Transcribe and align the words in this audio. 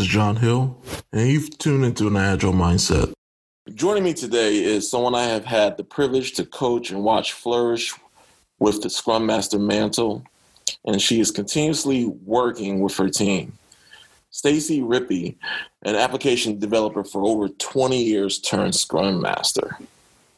Is 0.00 0.06
John 0.06 0.36
Hill, 0.36 0.78
and 1.12 1.28
you've 1.28 1.58
tuned 1.58 1.84
into 1.84 2.06
an 2.06 2.16
Agile 2.16 2.54
Mindset. 2.54 3.12
Joining 3.74 4.02
me 4.02 4.14
today 4.14 4.64
is 4.64 4.90
someone 4.90 5.14
I 5.14 5.24
have 5.24 5.44
had 5.44 5.76
the 5.76 5.84
privilege 5.84 6.32
to 6.34 6.46
coach 6.46 6.90
and 6.90 7.04
watch 7.04 7.34
flourish 7.34 7.92
with 8.58 8.80
the 8.80 8.88
Scrum 8.88 9.26
Master 9.26 9.58
mantle, 9.58 10.24
and 10.86 11.02
she 11.02 11.20
is 11.20 11.30
continuously 11.30 12.06
working 12.06 12.80
with 12.80 12.96
her 12.96 13.10
team. 13.10 13.52
Stacy 14.30 14.80
Rippey, 14.80 15.36
an 15.82 15.96
application 15.96 16.58
developer 16.58 17.04
for 17.04 17.22
over 17.26 17.50
20 17.50 18.02
years, 18.02 18.38
turned 18.38 18.74
Scrum 18.74 19.20
Master. 19.20 19.76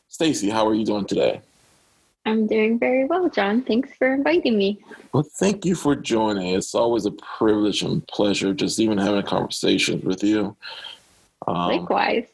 Stacy, 0.09 0.51
how 0.51 0.67
are 0.67 0.75
you 0.75 0.85
doing 0.85 1.05
today? 1.05 1.41
I'm 2.25 2.47
doing 2.47 2.79
very 2.79 3.05
well, 3.05 3.29
John. 3.29 3.63
Thanks 3.63 3.91
for 3.97 4.13
inviting 4.15 4.57
me. 4.57 4.83
Well, 5.13 5.25
thank 5.25 5.65
you 5.65 5.75
for 5.75 5.97
joining. 5.97 6.55
It's 6.55 6.75
always 6.75 7.05
a 7.05 7.11
privilege 7.11 7.83
and 7.83 8.07
pleasure 8.07 8.55
just 8.55 8.79
even 8.79 8.99
having 8.99 9.25
conversations 9.25 10.05
with 10.05 10.23
you. 10.23 10.57
Um, 11.47 11.69
Likewise. 11.69 12.29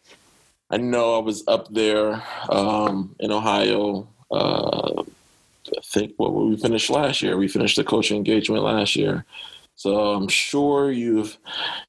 I 0.70 0.76
know 0.76 1.16
I 1.16 1.20
was 1.20 1.42
up 1.48 1.72
there 1.72 2.22
um, 2.50 3.14
in 3.18 3.32
Ohio. 3.32 4.06
Uh, 4.30 5.02
I 5.02 5.80
think 5.84 6.12
what 6.18 6.34
well, 6.34 6.48
we 6.48 6.56
finished 6.58 6.90
last 6.90 7.22
year. 7.22 7.38
We 7.38 7.48
finished 7.48 7.76
the 7.76 7.84
coaching 7.84 8.18
engagement 8.18 8.62
last 8.62 8.94
year. 8.94 9.24
So 9.76 10.12
I'm 10.12 10.28
sure 10.28 10.90
you've 10.90 11.38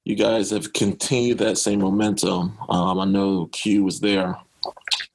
you 0.06 0.16
guys 0.16 0.52
have 0.52 0.72
continued 0.72 1.39
that 1.39 1.58
same 1.58 1.80
momentum. 1.80 2.58
Um, 2.69 3.00
I 3.00 3.06
know 3.06 3.47
Q 3.47 3.84
was 3.84 4.00
there 4.00 4.38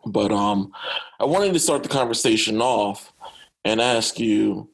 but 0.06 0.32
um, 0.32 0.72
I 1.20 1.24
wanted 1.24 1.52
to 1.52 1.58
start 1.58 1.82
the 1.82 1.88
conversation 1.88 2.60
off 2.60 3.12
and 3.64 3.80
ask 3.80 4.18
you 4.18 4.68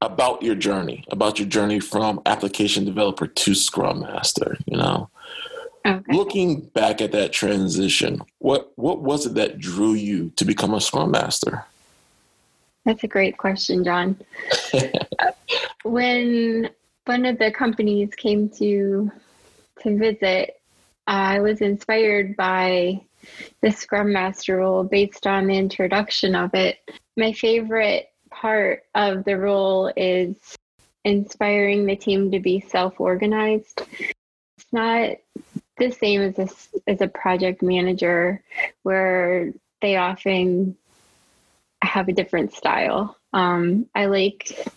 about 0.00 0.42
your 0.42 0.54
journey, 0.54 1.04
about 1.10 1.38
your 1.38 1.48
journey 1.48 1.80
from 1.80 2.20
application 2.26 2.84
developer 2.84 3.26
to 3.26 3.54
Scrum 3.54 4.00
Master. 4.00 4.56
You 4.66 4.76
know, 4.76 5.10
okay. 5.86 6.12
looking 6.12 6.60
back 6.60 7.00
at 7.00 7.12
that 7.12 7.32
transition, 7.32 8.20
what 8.38 8.72
what 8.76 9.02
was 9.02 9.26
it 9.26 9.34
that 9.34 9.58
drew 9.58 9.94
you 9.94 10.30
to 10.36 10.44
become 10.44 10.74
a 10.74 10.80
Scrum 10.80 11.10
Master? 11.10 11.64
That's 12.84 13.02
a 13.02 13.08
great 13.08 13.36
question, 13.36 13.82
John. 13.82 14.16
when 15.82 16.70
one 17.06 17.24
of 17.24 17.38
the 17.38 17.50
companies 17.50 18.14
came 18.14 18.48
to 18.50 19.10
to 19.82 19.98
visit, 19.98 20.60
I 21.06 21.40
was 21.40 21.60
inspired 21.60 22.36
by 22.36 23.02
the 23.62 23.70
Scrum 23.70 24.12
Master 24.12 24.56
role 24.58 24.84
based 24.84 25.26
on 25.26 25.46
the 25.46 25.56
introduction 25.56 26.34
of 26.34 26.54
it. 26.54 26.78
My 27.16 27.32
favorite 27.32 28.08
part 28.30 28.82
of 28.94 29.24
the 29.24 29.36
role 29.38 29.92
is 29.96 30.36
inspiring 31.04 31.86
the 31.86 31.96
team 31.96 32.30
to 32.32 32.40
be 32.40 32.60
self 32.60 33.00
organized. 33.00 33.82
It's 34.58 34.72
not 34.72 35.16
the 35.78 35.90
same 35.90 36.22
as 36.22 36.38
a, 36.38 36.48
as 36.90 37.00
a 37.00 37.08
project 37.08 37.62
manager 37.62 38.42
where 38.82 39.52
they 39.80 39.96
often 39.96 40.76
have 41.82 42.08
a 42.08 42.12
different 42.12 42.52
style. 42.52 43.16
Um, 43.32 43.86
I 43.94 44.06
like 44.06 44.68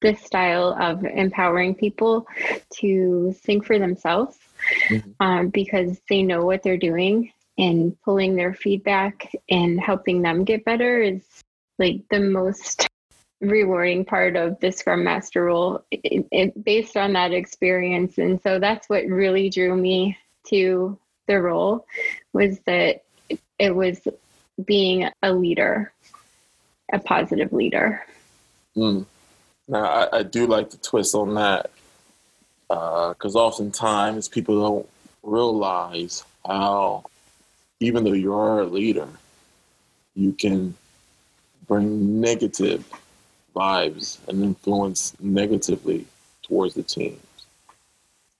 this 0.00 0.20
style 0.22 0.76
of 0.80 1.04
empowering 1.04 1.74
people 1.74 2.26
to 2.74 3.34
think 3.42 3.66
for 3.66 3.78
themselves 3.78 4.38
mm-hmm. 4.88 5.10
um, 5.20 5.48
because 5.48 6.00
they 6.08 6.22
know 6.22 6.44
what 6.44 6.62
they're 6.62 6.78
doing 6.78 7.32
and 7.60 7.94
pulling 8.00 8.36
their 8.36 8.54
feedback 8.54 9.30
and 9.50 9.78
helping 9.78 10.22
them 10.22 10.44
get 10.44 10.64
better 10.64 11.02
is 11.02 11.22
like 11.78 12.00
the 12.10 12.18
most 12.18 12.88
rewarding 13.42 14.04
part 14.04 14.34
of 14.34 14.58
the 14.60 14.72
scrum 14.72 15.04
master 15.04 15.44
role 15.44 15.84
it, 15.90 16.26
it, 16.32 16.64
based 16.64 16.96
on 16.96 17.12
that 17.12 17.32
experience 17.32 18.18
and 18.18 18.40
so 18.42 18.58
that's 18.58 18.88
what 18.88 19.04
really 19.06 19.50
drew 19.50 19.76
me 19.76 20.16
to 20.46 20.98
the 21.26 21.40
role 21.40 21.86
was 22.32 22.58
that 22.60 23.02
it 23.58 23.74
was 23.74 24.00
being 24.64 25.08
a 25.22 25.32
leader 25.32 25.92
a 26.92 26.98
positive 26.98 27.52
leader 27.52 28.02
mm. 28.76 29.04
now 29.68 29.84
I, 29.84 30.18
I, 30.18 30.22
do 30.22 30.46
like 30.46 30.70
the 30.70 30.76
twist 30.76 31.14
on 31.14 31.34
that 31.34 31.70
because 32.68 33.36
uh, 33.36 33.38
oftentimes 33.38 34.28
people 34.28 34.60
don't 34.60 34.88
realize 35.22 36.24
how 36.46 37.04
even 37.80 38.04
though 38.04 38.12
you 38.12 38.34
are 38.34 38.60
a 38.60 38.66
leader, 38.66 39.08
you 40.14 40.32
can 40.32 40.74
bring 41.66 42.20
negative 42.20 42.84
vibes 43.56 44.18
and 44.28 44.42
influence 44.42 45.14
negatively 45.20 46.06
towards 46.42 46.74
the 46.74 46.82
teams. 46.82 47.20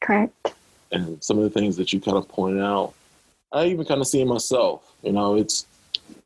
Correct. 0.00 0.54
And 0.92 1.22
some 1.22 1.38
of 1.38 1.44
the 1.44 1.50
things 1.50 1.76
that 1.76 1.92
you 1.92 2.00
kind 2.00 2.16
of 2.16 2.28
pointed 2.28 2.62
out, 2.62 2.94
I 3.52 3.66
even 3.66 3.86
kind 3.86 4.00
of 4.00 4.06
see 4.06 4.24
myself. 4.24 4.92
You 5.02 5.12
know, 5.12 5.36
it's 5.36 5.66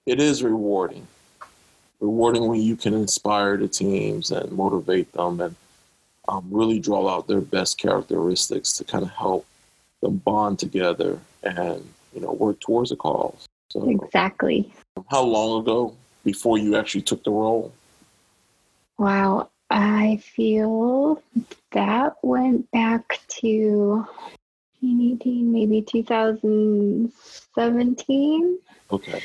it 0.06 0.20
is 0.20 0.42
rewarding. 0.42 1.06
Rewarding 2.00 2.48
when 2.48 2.60
you 2.60 2.76
can 2.76 2.94
inspire 2.94 3.56
the 3.56 3.68
teams 3.68 4.30
and 4.30 4.52
motivate 4.52 5.12
them 5.12 5.40
and 5.40 5.54
um, 6.28 6.46
really 6.50 6.78
draw 6.78 7.08
out 7.08 7.28
their 7.28 7.40
best 7.40 7.78
characteristics 7.78 8.72
to 8.74 8.84
kind 8.84 9.04
of 9.04 9.10
help 9.10 9.46
them 10.00 10.16
bond 10.16 10.58
together 10.58 11.18
and 11.42 11.86
you 12.14 12.20
know, 12.20 12.32
work 12.32 12.60
towards 12.60 12.92
a 12.92 12.96
cause. 12.96 13.46
So, 13.70 13.88
exactly. 13.88 14.70
How 15.10 15.22
long 15.22 15.62
ago 15.62 15.96
before 16.24 16.58
you 16.58 16.76
actually 16.76 17.00
took 17.02 17.22
the 17.24 17.30
role? 17.30 17.72
Wow, 18.98 19.48
I 19.70 20.20
feel 20.22 21.22
that 21.72 22.16
went 22.22 22.70
back 22.70 23.20
to 23.40 24.06
2018, 24.80 25.52
maybe 25.52 25.82
2017. 25.82 28.58
Okay. 28.92 29.20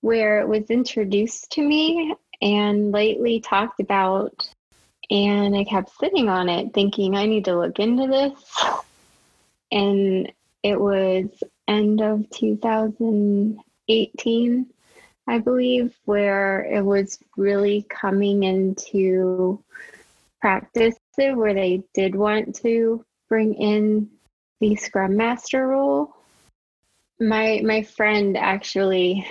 Where 0.00 0.40
it 0.40 0.48
was 0.48 0.70
introduced 0.70 1.52
to 1.52 1.62
me 1.62 2.14
and 2.40 2.90
lately 2.92 3.40
talked 3.40 3.80
about. 3.80 4.48
And 5.10 5.56
I 5.56 5.64
kept 5.64 5.90
sitting 5.98 6.30
on 6.30 6.48
it 6.48 6.72
thinking, 6.72 7.16
I 7.16 7.26
need 7.26 7.44
to 7.44 7.58
look 7.58 7.78
into 7.78 8.06
this. 8.06 8.32
And 9.70 10.32
it 10.62 10.80
was 10.80 11.26
end 11.68 12.00
of 12.00 12.28
2018, 12.30 14.66
I 15.26 15.38
believe, 15.38 15.94
where 16.04 16.64
it 16.64 16.84
was 16.84 17.18
really 17.36 17.86
coming 17.88 18.42
into 18.42 19.62
practice 20.40 20.96
where 21.16 21.54
they 21.54 21.82
did 21.94 22.14
want 22.14 22.56
to 22.56 23.02
bring 23.28 23.54
in 23.54 24.10
the 24.60 24.76
Scrum 24.76 25.16
Master 25.16 25.68
role. 25.68 26.14
My 27.20 27.60
my 27.64 27.82
friend 27.82 28.36
actually 28.36 29.26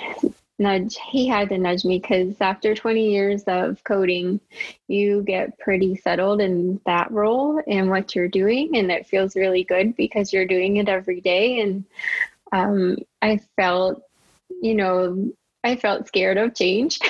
nudge 0.61 0.97
he 1.11 1.27
had 1.27 1.49
to 1.49 1.57
nudge 1.57 1.83
me 1.83 1.99
because 1.99 2.39
after 2.39 2.75
20 2.75 3.11
years 3.11 3.43
of 3.47 3.83
coding 3.83 4.39
you 4.87 5.23
get 5.23 5.57
pretty 5.59 5.95
settled 5.95 6.39
in 6.39 6.79
that 6.85 7.11
role 7.11 7.61
and 7.67 7.89
what 7.89 8.15
you're 8.15 8.27
doing 8.27 8.77
and 8.77 8.91
it 8.91 9.07
feels 9.07 9.35
really 9.35 9.63
good 9.63 9.95
because 9.95 10.31
you're 10.31 10.45
doing 10.45 10.77
it 10.77 10.87
every 10.87 11.19
day. 11.19 11.59
And 11.59 11.83
um, 12.51 12.97
i 13.21 13.39
felt 13.55 14.03
you 14.61 14.75
know 14.75 15.31
i 15.63 15.75
felt 15.75 16.07
scared 16.07 16.37
of 16.37 16.55
change. 16.55 16.99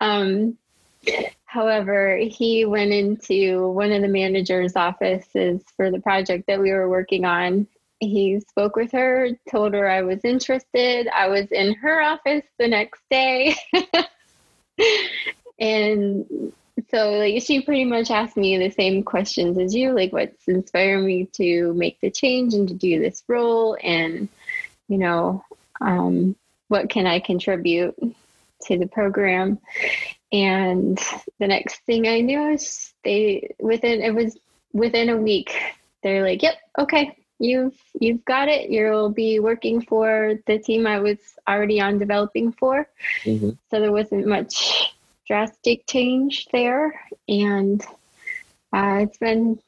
Um, 0.00 0.56
however 1.44 2.16
he 2.18 2.64
went 2.64 2.92
into 2.92 3.68
one 3.68 3.90
of 3.92 4.02
the 4.02 4.08
manager's 4.08 4.76
offices 4.76 5.62
for 5.76 5.90
the 5.90 6.00
project 6.00 6.46
that 6.46 6.60
we 6.60 6.70
were 6.72 6.88
working 6.88 7.24
on 7.24 7.66
he 8.00 8.40
spoke 8.40 8.76
with 8.76 8.92
her, 8.92 9.30
told 9.50 9.74
her 9.74 9.88
I 9.88 10.02
was 10.02 10.24
interested. 10.24 11.08
I 11.08 11.28
was 11.28 11.46
in 11.50 11.74
her 11.74 12.00
office 12.00 12.44
the 12.58 12.68
next 12.68 13.00
day. 13.10 13.56
and 15.58 16.52
so 16.90 17.10
like 17.12 17.42
she 17.42 17.62
pretty 17.62 17.84
much 17.84 18.10
asked 18.10 18.36
me 18.36 18.56
the 18.56 18.70
same 18.70 19.02
questions 19.02 19.58
as 19.58 19.74
you, 19.74 19.92
like 19.92 20.12
what's 20.12 20.46
inspiring 20.46 21.04
me 21.04 21.26
to 21.32 21.74
make 21.74 22.00
the 22.00 22.10
change 22.10 22.54
and 22.54 22.68
to 22.68 22.74
do 22.74 23.00
this 23.00 23.22
role 23.26 23.76
and 23.82 24.28
you 24.88 24.96
know, 24.98 25.44
um, 25.80 26.34
what 26.68 26.88
can 26.88 27.06
I 27.06 27.20
contribute 27.20 27.94
to 28.62 28.78
the 28.78 28.86
program? 28.86 29.58
And 30.32 30.98
the 31.38 31.46
next 31.46 31.80
thing 31.84 32.06
I 32.06 32.20
knew 32.20 32.50
is 32.50 32.92
they 33.04 33.54
within 33.58 34.02
it 34.02 34.14
was 34.14 34.36
within 34.72 35.08
a 35.08 35.16
week, 35.16 35.54
they're 36.02 36.22
like, 36.22 36.42
Yep, 36.42 36.54
okay, 36.78 37.16
you've 37.38 37.76
you've 38.00 38.24
got 38.24 38.48
it. 38.48 38.70
You'll 38.70 39.10
be 39.10 39.40
working 39.40 39.80
for 39.80 40.34
the 40.46 40.58
team 40.58 40.86
I 40.86 40.98
was 40.98 41.18
already 41.48 41.80
on 41.80 41.98
developing 41.98 42.52
for. 42.52 42.88
Mm-hmm. 43.24 43.50
So 43.70 43.80
there 43.80 43.92
wasn't 43.92 44.26
much 44.26 44.94
drastic 45.26 45.86
change 45.86 46.48
there, 46.52 47.00
and 47.28 47.82
uh, 48.72 49.00
it's 49.02 49.18
been 49.18 49.60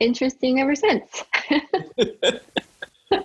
interesting 0.00 0.60
ever 0.60 0.74
since. 0.74 1.24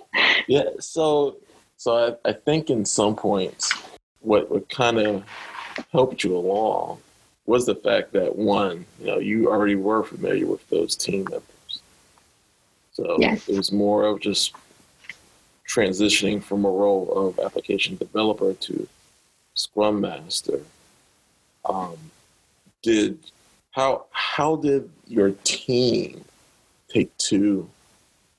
yeah. 0.48 0.70
So 0.80 1.38
so 1.78 2.18
I, 2.26 2.30
I 2.30 2.34
think 2.34 2.70
in 2.70 2.86
some 2.86 3.16
points, 3.16 3.74
what 4.20 4.52
what 4.52 4.70
kind 4.70 5.00
of 5.00 5.24
helped 5.92 6.24
you 6.24 6.36
along 6.36 7.00
was 7.48 7.66
the 7.66 7.76
fact 7.76 8.14
that 8.14 8.36
one, 8.36 8.86
you 9.00 9.08
know, 9.08 9.18
you 9.18 9.50
already 9.50 9.76
were 9.76 10.04
familiar 10.04 10.46
with 10.46 10.68
those 10.70 10.96
team 10.96 11.24
members 11.24 11.44
So 12.92 13.18
Yes. 13.20 13.48
it 13.48 13.56
was 13.56 13.72
more 13.72 14.06
of 14.06 14.20
just 14.20 14.54
transitioning 15.68 16.44
from 16.44 16.66
a 16.66 16.70
role 16.70 17.12
of 17.14 17.40
application 17.40 17.96
developer 17.96 18.54
to 18.54 18.88
Scrum 19.54 20.02
Master. 20.02 20.62
Um, 21.66 21.98
did 22.82 23.20
how 23.72 24.06
how 24.12 24.58
did 24.58 24.90
your 25.08 25.32
team 25.44 26.26
take 26.90 27.16
to 27.18 27.70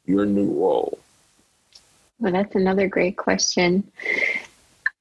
your 0.04 0.26
new 0.26 0.50
role? 0.50 0.99
Well, 2.19 2.32
that's 2.32 2.54
another 2.54 2.87
great 2.88 3.16
question. 3.16 3.90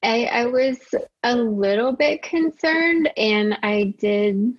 I, 0.04 0.26
I 0.26 0.46
was 0.46 0.80
a 1.24 1.36
little 1.36 1.92
bit 1.92 2.24
concerned, 2.24 3.12
and 3.18 3.58
I 3.62 3.94
did 4.00 4.58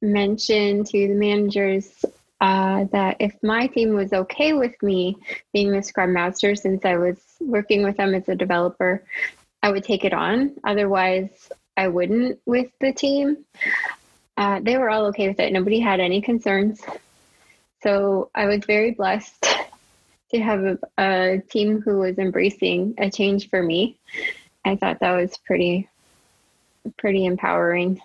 mention 0.00 0.84
to 0.84 1.08
the 1.08 1.14
managers 1.14 2.04
uh, 2.40 2.84
that 2.92 3.16
if 3.20 3.34
my 3.42 3.66
team 3.66 3.94
was 3.94 4.12
okay 4.12 4.52
with 4.52 4.80
me 4.82 5.16
being 5.52 5.72
the 5.72 5.82
Scrum 5.82 6.12
Master, 6.12 6.54
since 6.54 6.84
I 6.84 6.96
was 6.96 7.18
working 7.40 7.82
with 7.82 7.96
them 7.96 8.14
as 8.14 8.28
a 8.28 8.34
developer, 8.34 9.04
I 9.62 9.70
would 9.70 9.84
take 9.84 10.04
it 10.04 10.14
on. 10.14 10.56
Otherwise, 10.64 11.50
I 11.76 11.88
wouldn't 11.88 12.40
with 12.46 12.70
the 12.80 12.92
team. 12.92 13.44
Uh, 14.36 14.60
they 14.60 14.78
were 14.78 14.88
all 14.88 15.06
okay 15.06 15.28
with 15.28 15.38
it. 15.38 15.52
Nobody 15.52 15.80
had 15.80 16.00
any 16.00 16.22
concerns. 16.22 16.80
So 17.82 18.30
I 18.34 18.46
was 18.46 18.64
very 18.64 18.92
blessed 18.92 19.46
to 20.30 20.40
have 20.40 20.64
a, 20.64 20.78
a 20.98 21.38
team 21.50 21.82
who 21.82 21.98
was 21.98 22.18
embracing 22.18 22.94
a 22.98 23.10
change 23.10 23.50
for 23.50 23.62
me. 23.62 23.98
I 24.64 24.76
thought 24.76 25.00
that 25.00 25.16
was 25.16 25.36
pretty, 25.38 25.88
pretty 26.98 27.26
empowering. 27.26 28.00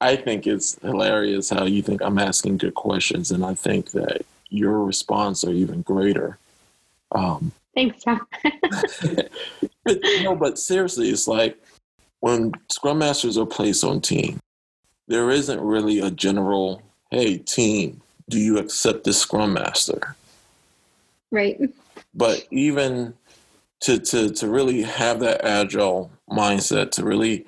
I 0.00 0.16
think 0.16 0.46
it's 0.46 0.78
hilarious 0.80 1.50
how 1.50 1.64
you 1.64 1.82
think 1.82 2.02
I'm 2.02 2.18
asking 2.18 2.58
good 2.58 2.74
questions, 2.74 3.30
and 3.30 3.44
I 3.44 3.54
think 3.54 3.90
that 3.92 4.24
your 4.48 4.84
response 4.84 5.44
are 5.44 5.52
even 5.52 5.82
greater. 5.82 6.38
Um, 7.12 7.52
Thanks, 7.74 8.02
John. 8.02 8.20
but 9.84 9.98
no, 10.22 10.34
but 10.34 10.58
seriously, 10.58 11.10
it's 11.10 11.28
like 11.28 11.58
when 12.20 12.52
scrum 12.70 12.98
masters 12.98 13.38
are 13.38 13.46
placed 13.46 13.84
on 13.84 14.00
team, 14.00 14.40
there 15.06 15.30
isn't 15.30 15.60
really 15.60 16.00
a 16.00 16.10
general, 16.10 16.82
hey, 17.10 17.38
team, 17.38 18.00
do 18.28 18.38
you 18.38 18.58
accept 18.58 19.04
this 19.04 19.20
scrum 19.20 19.52
master? 19.52 20.14
right. 21.30 21.58
But 22.14 22.46
even 22.50 23.14
to 23.80 23.98
to 23.98 24.30
to 24.30 24.48
really 24.48 24.82
have 24.82 25.20
that 25.20 25.44
agile 25.44 26.10
mindset, 26.28 26.90
to 26.92 27.04
really 27.04 27.46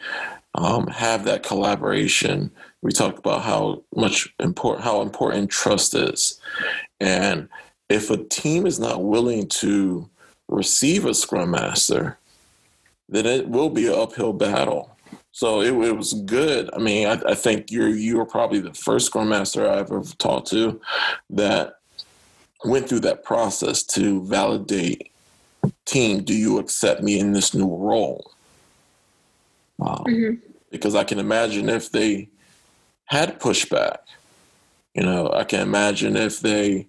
um, 0.55 0.87
have 0.89 1.25
that 1.25 1.43
collaboration, 1.43 2.51
we 2.83 2.93
talked 2.93 3.19
about 3.19 3.43
how 3.43 3.83
much 3.95 4.33
important 4.39 4.85
how 4.85 5.03
important 5.03 5.51
trust 5.51 5.95
is, 5.95 6.41
and 6.99 7.49
if 7.89 8.11
a 8.11 8.17
team 8.17 8.67
is 8.67 8.79
not 8.79 9.05
willing 9.05 9.49
to 9.49 10.09
receive 10.49 11.05
a 11.05 11.15
scrum 11.15 11.51
master, 11.51 12.19
then 13.09 13.27
it 13.27 13.49
will 13.49 13.71
be 13.71 13.87
an 13.87 13.95
uphill 13.95 14.33
battle. 14.33 14.97
So 15.33 15.61
it, 15.61 15.73
it 15.73 15.97
was 15.97 16.13
good. 16.13 16.71
I 16.75 16.79
mean, 16.79 17.07
I, 17.07 17.21
I 17.31 17.35
think 17.35 17.71
you're 17.71 17.89
you 17.89 18.19
were 18.19 18.27
probably 18.27 18.61
the 18.61 18.75
first 18.75 19.07
scrum 19.07 19.29
master 19.29 19.69
I've 19.69 19.93
ever 19.93 20.03
talked 20.19 20.49
to 20.49 20.81
that 21.31 21.75
went 22.65 22.89
through 22.89 23.01
that 23.01 23.25
process 23.25 23.83
to 23.85 24.23
validate 24.25 25.11
team. 25.87 26.23
Do 26.23 26.35
you 26.35 26.59
accept 26.59 27.03
me 27.03 27.19
in 27.19 27.33
this 27.33 27.55
new 27.55 27.75
role? 27.75 28.33
Um, 29.81 30.05
hmm 30.07 30.35
Because 30.71 30.95
I 30.95 31.05
can 31.05 31.19
imagine 31.19 31.69
if 31.69 31.91
they 31.91 32.29
had 33.07 33.41
pushback. 33.41 33.99
You 34.95 35.03
know, 35.03 35.33
I 35.33 35.45
can 35.45 35.61
imagine 35.61 36.17
if 36.17 36.41
they 36.41 36.87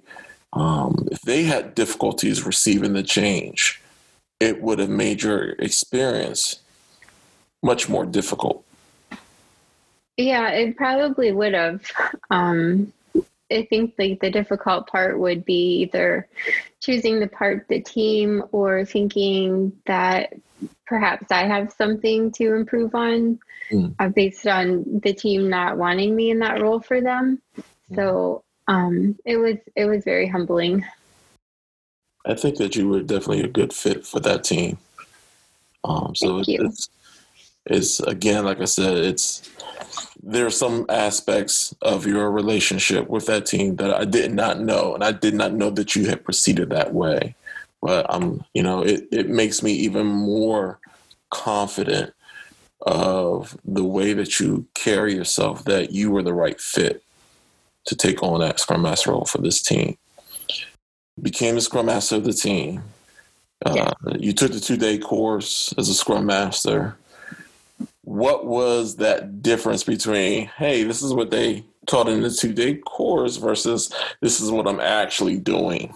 um, 0.54 1.08
if 1.12 1.22
they 1.22 1.44
had 1.44 1.76
difficulties 1.76 2.46
receiving 2.46 2.94
the 2.94 3.04
change, 3.04 3.82
it 4.40 4.62
would 4.62 4.80
have 4.80 4.90
made 4.90 5.24
your 5.24 5.52
experience 5.60 6.60
much 7.64 7.88
more 7.88 8.06
difficult. 8.06 8.66
Yeah, 10.18 10.50
it 10.50 10.76
probably 10.76 11.32
would 11.32 11.54
have. 11.54 11.86
Um, 12.30 12.92
I 13.52 13.68
think 13.70 13.96
like 13.98 14.20
the 14.20 14.32
difficult 14.32 14.88
part 14.88 15.20
would 15.20 15.46
be 15.46 15.82
either 15.82 16.28
choosing 16.82 17.20
the 17.20 17.28
part 17.28 17.68
the 17.68 17.82
team 17.82 18.44
or 18.52 18.86
thinking 18.86 19.74
that 19.86 20.34
perhaps 20.92 21.32
I 21.32 21.48
have 21.48 21.72
something 21.72 22.32
to 22.34 22.54
improve 22.54 22.94
on 22.94 23.40
Mm. 23.72 23.96
uh, 24.00 24.10
based 24.10 24.46
on 24.48 25.00
the 25.02 25.14
team 25.14 25.50
not 25.50 25.78
wanting 25.78 26.14
me 26.14 26.30
in 26.30 26.40
that 26.40 26.62
role 26.62 26.82
for 26.82 27.00
them. 27.00 27.42
So 27.96 28.44
um, 28.68 29.18
it 29.24 29.38
was 29.38 29.56
it 29.78 29.86
was 29.86 30.04
very 30.04 30.28
humbling. 30.28 30.86
I 32.26 32.34
think 32.36 32.58
that 32.58 32.76
you 32.76 32.90
were 32.90 33.02
definitely 33.02 33.44
a 33.44 33.48
good 33.48 33.72
fit 33.72 34.06
for 34.06 34.20
that 34.20 34.44
team. 34.44 34.78
Um, 35.86 36.14
so 36.16 36.44
it's 36.46 36.90
it's 37.66 38.00
again, 38.02 38.44
like 38.44 38.60
I 38.60 38.66
said, 38.66 38.98
it's 38.98 39.50
there 40.22 40.46
are 40.46 40.52
some 40.66 40.86
aspects 40.90 41.74
of 41.82 42.06
your 42.06 42.30
relationship 42.30 43.10
with 43.10 43.26
that 43.28 43.46
team 43.46 43.78
that 43.78 43.94
I 43.94 44.04
did 44.04 44.34
not 44.34 44.60
know, 44.60 44.96
and 44.96 45.04
I 45.04 45.14
did 45.14 45.34
not 45.34 45.54
know 45.54 45.70
that 45.70 45.96
you 45.96 46.08
had 46.08 46.26
proceeded 46.26 46.72
that 46.72 46.94
way. 46.94 47.36
But 47.82 48.14
um, 48.14 48.44
you 48.54 48.64
know, 48.64 48.82
it 48.82 49.08
it 49.12 49.30
makes 49.30 49.64
me 49.64 49.72
even 49.72 50.06
more 50.06 50.81
confident 51.32 52.14
of 52.82 53.58
the 53.66 53.84
way 53.84 54.14
that 54.14 54.40
you 54.40 54.68
carry 54.74 55.14
yourself 55.14 55.64
that 55.66 55.92
you 55.92 56.12
were 56.12 56.24
the 56.24 56.34
right 56.34 56.60
fit 56.60 57.04
to 57.86 57.96
take 57.96 58.22
on 58.24 58.40
that 58.40 58.60
scrum 58.60 58.82
master 58.82 59.12
role 59.12 59.26
for 59.26 59.40
this 59.40 59.62
team 59.62 59.98
became 61.22 61.56
the 61.56 61.62
scrum 61.62 61.88
master 61.88 62.16
of 62.16 62.24
the 62.24 62.34
team. 62.34 62.84
Uh, 63.66 63.74
Yeah. 63.76 63.94
You 64.18 64.34
took 64.34 64.52
the 64.52 64.60
two 64.60 64.78
day 64.78 64.98
course 64.98 65.74
as 65.78 65.90
a 65.90 65.94
scrum 65.94 66.26
master. 66.26 66.96
What 68.04 68.46
was 68.46 68.96
that 68.98 69.42
difference 69.42 69.84
between, 69.84 70.48
hey, 70.58 70.84
this 70.84 71.02
is 71.02 71.14
what 71.14 71.30
they 71.32 71.64
taught 71.86 72.08
in 72.08 72.22
the 72.22 72.32
two 72.32 72.54
day 72.54 72.76
course 72.76 73.38
versus 73.38 73.94
this 74.22 74.40
is 74.40 74.52
what 74.52 74.68
I'm 74.68 74.80
actually 74.80 75.38
doing? 75.38 75.94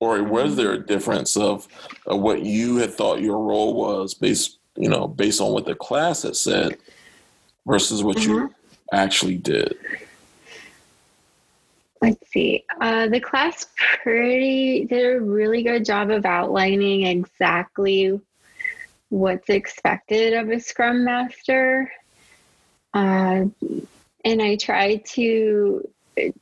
Or 0.00 0.22
was 0.22 0.56
there 0.56 0.72
a 0.72 0.84
difference 0.84 1.36
of, 1.36 1.68
of 2.06 2.20
what 2.20 2.42
you 2.42 2.76
had 2.76 2.92
thought 2.92 3.20
your 3.20 3.38
role 3.38 3.74
was 3.74 4.14
based, 4.14 4.58
you 4.76 4.88
know, 4.88 5.06
based 5.06 5.40
on 5.40 5.52
what 5.52 5.66
the 5.66 5.74
class 5.74 6.22
had 6.22 6.36
said 6.36 6.76
versus 7.66 8.02
what 8.02 8.24
you 8.24 8.52
actually 8.92 9.36
did? 9.36 9.76
Let's 12.00 12.30
see. 12.30 12.64
Uh, 12.80 13.08
the 13.08 13.20
class 13.20 13.66
pretty 14.02 14.84
did 14.84 15.16
a 15.16 15.20
really 15.20 15.62
good 15.62 15.84
job 15.84 16.10
of 16.10 16.26
outlining 16.26 17.06
exactly 17.06 18.20
what's 19.08 19.48
expected 19.48 20.34
of 20.34 20.50
a 20.50 20.60
Scrum 20.60 21.04
Master. 21.04 21.90
Uh, 22.92 23.46
and 24.24 24.42
I 24.42 24.56
tried 24.56 25.06
to 25.06 25.88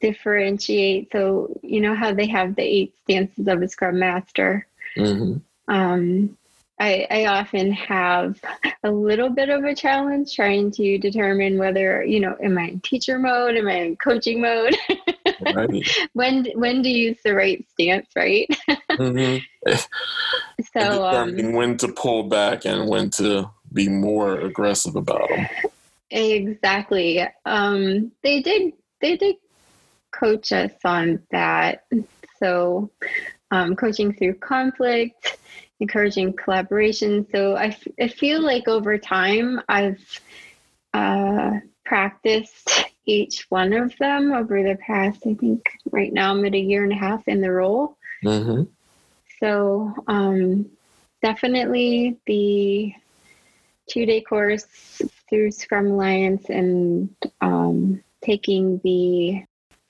differentiate. 0.00 1.12
So, 1.12 1.58
you 1.62 1.80
know 1.80 1.94
how 1.94 2.12
they 2.12 2.26
have 2.26 2.56
the 2.56 2.62
eight 2.62 2.94
stances 3.04 3.46
of 3.46 3.62
a 3.62 3.68
Scrum 3.68 3.98
Master? 3.98 4.66
hmm 4.96 5.36
Um, 5.68 6.36
I, 6.82 7.06
I 7.12 7.26
often 7.26 7.70
have 7.70 8.40
a 8.82 8.90
little 8.90 9.30
bit 9.30 9.50
of 9.50 9.62
a 9.62 9.72
challenge 9.72 10.34
trying 10.34 10.72
to 10.72 10.98
determine 10.98 11.56
whether, 11.56 12.02
you 12.02 12.18
know, 12.18 12.36
am 12.42 12.58
I 12.58 12.70
in 12.70 12.80
teacher 12.80 13.20
mode? 13.20 13.54
Am 13.54 13.68
I 13.68 13.74
in 13.74 13.96
coaching 13.96 14.40
mode? 14.40 14.76
Right. 15.54 15.88
when 16.14 16.46
when 16.56 16.82
to 16.82 16.88
use 16.88 17.18
the 17.24 17.36
right 17.36 17.64
stance, 17.70 18.08
right? 18.16 18.48
hmm 18.96 19.36
So 20.76 21.04
um, 21.04 21.52
when 21.52 21.76
to 21.78 21.88
pull 21.88 22.24
back 22.24 22.64
and 22.64 22.88
when 22.88 23.10
to 23.10 23.48
be 23.72 23.88
more 23.88 24.40
aggressive 24.40 24.96
about 24.96 25.28
them. 25.28 25.46
exactly. 26.10 27.24
Um, 27.46 28.10
they 28.24 28.42
did 28.42 28.72
they 29.00 29.16
did 29.16 29.36
coach 30.12 30.50
us 30.50 30.72
on 30.84 31.22
that. 31.30 31.84
So 32.38 32.90
um, 33.52 33.76
coaching 33.76 34.12
through 34.14 34.34
conflict, 34.34 35.38
encouraging 35.82 36.32
collaboration. 36.32 37.26
So 37.32 37.56
I, 37.56 37.66
f- 37.66 37.88
I 38.00 38.08
feel 38.08 38.40
like 38.40 38.68
over 38.68 38.96
time 38.98 39.60
I've 39.68 40.20
uh, 40.94 41.58
practiced 41.84 42.84
each 43.04 43.46
one 43.50 43.72
of 43.72 43.96
them 43.98 44.32
over 44.32 44.62
the 44.62 44.76
past. 44.76 45.26
I 45.26 45.34
think 45.34 45.66
right 45.90 46.12
now 46.12 46.30
I'm 46.30 46.44
at 46.44 46.54
a 46.54 46.58
year 46.58 46.84
and 46.84 46.92
a 46.92 46.96
half 46.96 47.26
in 47.26 47.40
the 47.40 47.50
role. 47.50 47.98
Mm-hmm. 48.24 48.62
So 49.40 49.92
um, 50.06 50.70
definitely 51.20 52.16
the 52.26 52.94
two 53.90 54.06
day 54.06 54.20
course 54.20 55.02
through 55.28 55.50
Scrum 55.50 55.88
Alliance 55.88 56.48
and 56.48 57.10
um, 57.40 58.04
taking 58.22 58.80
the 58.84 59.42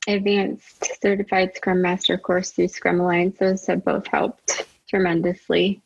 advanced 0.09 1.03
certified 1.03 1.55
Scrum 1.55 1.83
Master 1.83 2.17
course 2.17 2.53
through 2.53 2.69
Scrum 2.69 2.99
Alliance, 2.99 3.39
those 3.39 3.67
have 3.67 3.85
both 3.85 4.07
helped 4.07 4.67
tremendously. 4.93 5.81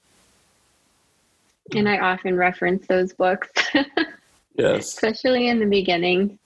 And 1.77 1.89
I 1.89 1.99
often 1.99 2.37
reference 2.37 2.89
those 2.89 3.13
books, 3.13 3.51
Yes. 4.59 4.89
especially 4.89 5.47
in 5.47 5.61
the 5.61 5.67
beginning. 5.67 6.41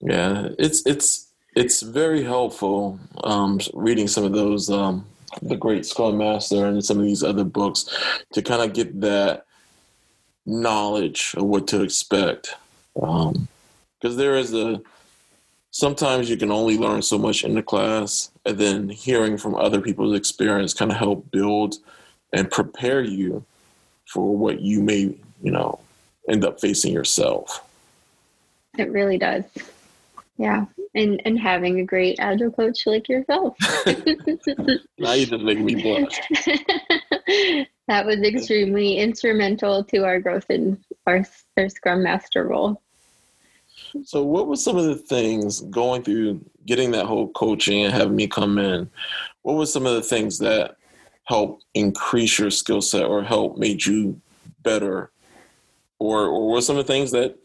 Yeah. 0.00 0.50
It's 0.58 0.84
it's 0.84 1.28
it's 1.54 1.80
very 1.80 2.22
helpful 2.22 3.00
um, 3.24 3.58
reading 3.72 4.06
some 4.06 4.24
of 4.24 4.32
those 4.32 4.68
um, 4.68 5.06
the 5.40 5.56
great 5.56 5.86
Scrum 5.86 6.18
Master 6.18 6.66
and 6.66 6.84
some 6.84 6.98
of 6.98 7.04
these 7.04 7.22
other 7.22 7.44
books 7.44 7.88
to 8.34 8.42
kind 8.42 8.60
of 8.60 8.74
get 8.74 9.00
that 9.00 9.46
knowledge 10.44 11.34
of 11.38 11.44
what 11.44 11.66
to 11.68 11.82
expect. 11.82 12.54
Because 12.94 13.34
um, 13.34 14.16
there 14.16 14.36
is 14.36 14.52
a 14.52 14.82
sometimes 15.70 16.28
you 16.28 16.36
can 16.36 16.50
only 16.50 16.76
learn 16.76 17.00
so 17.00 17.16
much 17.16 17.44
in 17.44 17.54
the 17.54 17.62
class, 17.62 18.30
and 18.46 18.58
then 18.58 18.88
hearing 18.88 19.36
from 19.36 19.56
other 19.56 19.80
people's 19.80 20.16
experience 20.16 20.72
kind 20.72 20.90
of 20.90 20.96
help 20.96 21.30
build 21.30 21.76
and 22.32 22.50
prepare 22.50 23.02
you 23.02 23.44
for 24.06 24.36
what 24.36 24.60
you 24.60 24.80
may, 24.80 25.14
you 25.42 25.50
know, 25.50 25.80
end 26.28 26.44
up 26.44 26.60
facing 26.60 26.92
yourself. 26.92 27.68
It 28.78 28.90
really 28.90 29.18
does. 29.18 29.44
Yeah. 30.38 30.66
And 30.94 31.20
and 31.24 31.38
having 31.38 31.80
a 31.80 31.84
great 31.84 32.18
agile 32.20 32.50
coach 32.50 32.86
like 32.86 33.08
yourself. 33.08 33.56
now 34.98 35.12
you 35.12 35.26
just 35.26 35.44
make 35.44 35.58
me 35.58 35.74
blush. 35.74 36.20
that 37.88 38.06
was 38.06 38.20
extremely 38.22 38.98
instrumental 38.98 39.84
to 39.84 40.04
our 40.04 40.20
growth 40.20 40.46
in 40.50 40.82
our, 41.06 41.24
our 41.56 41.68
Scrum 41.68 42.02
Master 42.02 42.46
role. 42.46 42.80
So, 44.04 44.22
what 44.22 44.46
were 44.46 44.56
some 44.56 44.76
of 44.76 44.84
the 44.84 44.96
things 44.96 45.60
going 45.62 46.02
through 46.02 46.44
getting 46.66 46.90
that 46.92 47.06
whole 47.06 47.28
coaching 47.28 47.84
and 47.84 47.92
having 47.92 48.16
me 48.16 48.26
come 48.26 48.58
in? 48.58 48.90
What 49.42 49.56
were 49.56 49.66
some 49.66 49.86
of 49.86 49.94
the 49.94 50.02
things 50.02 50.38
that 50.38 50.76
helped 51.24 51.64
increase 51.74 52.38
your 52.38 52.50
skill 52.50 52.80
set 52.80 53.04
or 53.04 53.22
help 53.22 53.58
made 53.58 53.84
you 53.84 54.20
better? 54.62 55.10
Or, 55.98 56.26
or 56.26 56.52
what 56.52 56.64
some 56.64 56.76
of 56.76 56.86
the 56.86 56.92
things 56.92 57.10
that 57.12 57.38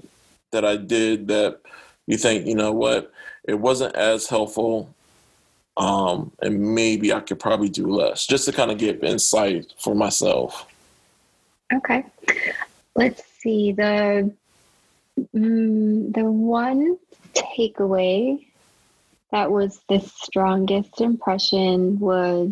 that 0.51 0.65
I 0.65 0.75
did 0.75 1.27
that 1.29 1.62
you 2.08 2.17
think, 2.17 2.46
you 2.46 2.55
know 2.55 2.74
what, 2.74 3.12
it 3.43 3.53
wasn't 3.53 3.96
as 3.96 4.27
helpful 4.27 4.93
um, 5.77 6.31
and 6.41 6.75
maybe 6.75 7.13
I 7.13 7.22
could 7.22 7.39
probably 7.39 7.70
do 7.70 7.88
less 7.88 8.27
just 8.27 8.46
to 8.46 8.51
kind 8.51 8.72
of 8.72 8.77
get 8.77 9.03
insight 9.03 9.74
for 9.79 9.96
myself. 9.96 10.67
Okay. 11.74 12.05
Let's 12.96 13.24
see. 13.39 13.72
The 13.72 14.31
mm, 15.19 16.13
the 16.13 16.23
one 16.23 16.97
takeaway 17.33 18.45
that 19.31 19.51
was 19.51 19.79
the 19.87 19.99
strongest 19.99 20.99
impression 20.99 21.99
was 21.99 22.51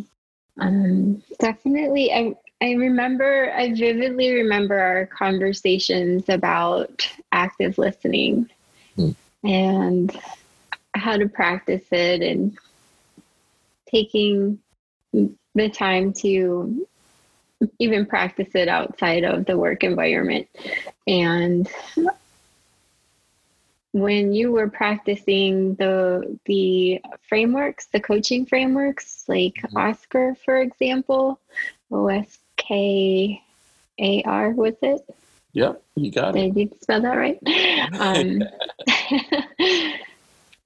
um, 0.60 1.22
definitely 1.40 2.12
I, 2.12 2.36
I 2.62 2.74
remember 2.74 3.52
I 3.54 3.74
vividly 3.74 4.34
remember 4.34 4.78
our 4.80 5.06
conversations 5.06 6.30
about 6.30 7.10
active 7.32 7.78
listening 7.78 8.50
mm. 8.98 9.16
and 9.44 10.18
how 10.96 11.18
to 11.18 11.28
practice 11.28 11.86
it 11.92 12.22
and 12.22 12.58
taking 13.90 14.60
the 15.12 15.70
time 15.70 16.14
to 16.14 16.88
even 17.80 18.06
practice 18.06 18.50
it 18.56 18.68
outside 18.68 19.24
of 19.24 19.46
the 19.46 19.58
work 19.58 19.84
environment. 19.84 20.48
And 21.08 21.68
when 23.92 24.34
you 24.34 24.52
were 24.52 24.70
practicing 24.70 25.76
the 25.76 26.38
the 26.46 27.02
frameworks, 27.28 27.88
the 27.88 28.00
coaching 28.00 28.46
frameworks, 28.46 29.26
like 29.28 29.56
mm-hmm. 29.56 29.78
Oscar, 29.78 30.36
for 30.46 30.58
example, 30.58 31.40
O 31.92 32.08
S 32.08 32.38
K 32.58 33.42
A 34.00 34.24
R 34.24 34.52
was 34.52 34.76
it? 34.82 35.02
Yep, 35.54 35.82
you 35.96 36.12
got 36.12 36.36
it. 36.36 36.54
Did 36.54 36.58
you 36.58 36.78
spell 36.82 37.02
that 37.02 37.16
right? 37.16 37.40
Um, 38.00 38.44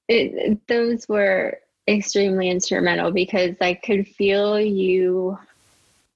it, 0.09 0.67
those 0.67 1.07
were 1.07 1.59
extremely 1.87 2.49
instrumental 2.49 3.11
because 3.11 3.55
I 3.61 3.75
could 3.75 4.07
feel 4.07 4.59
you 4.59 5.37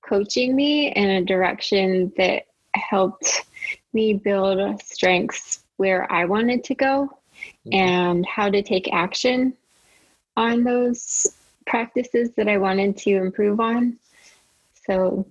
coaching 0.01 0.55
me 0.55 0.91
in 0.91 1.09
a 1.09 1.23
direction 1.23 2.11
that 2.17 2.47
helped 2.73 3.45
me 3.93 4.13
build 4.13 4.81
strengths 4.81 5.63
where 5.77 6.11
I 6.11 6.25
wanted 6.25 6.63
to 6.65 6.75
go 6.75 7.09
mm-hmm. 7.65 7.73
and 7.73 8.25
how 8.25 8.49
to 8.49 8.61
take 8.61 8.93
action 8.93 9.53
on 10.35 10.63
those 10.63 11.35
practices 11.65 12.31
that 12.37 12.47
I 12.47 12.57
wanted 12.57 12.97
to 12.97 13.15
improve 13.15 13.59
on. 13.59 13.97
So 14.85 15.25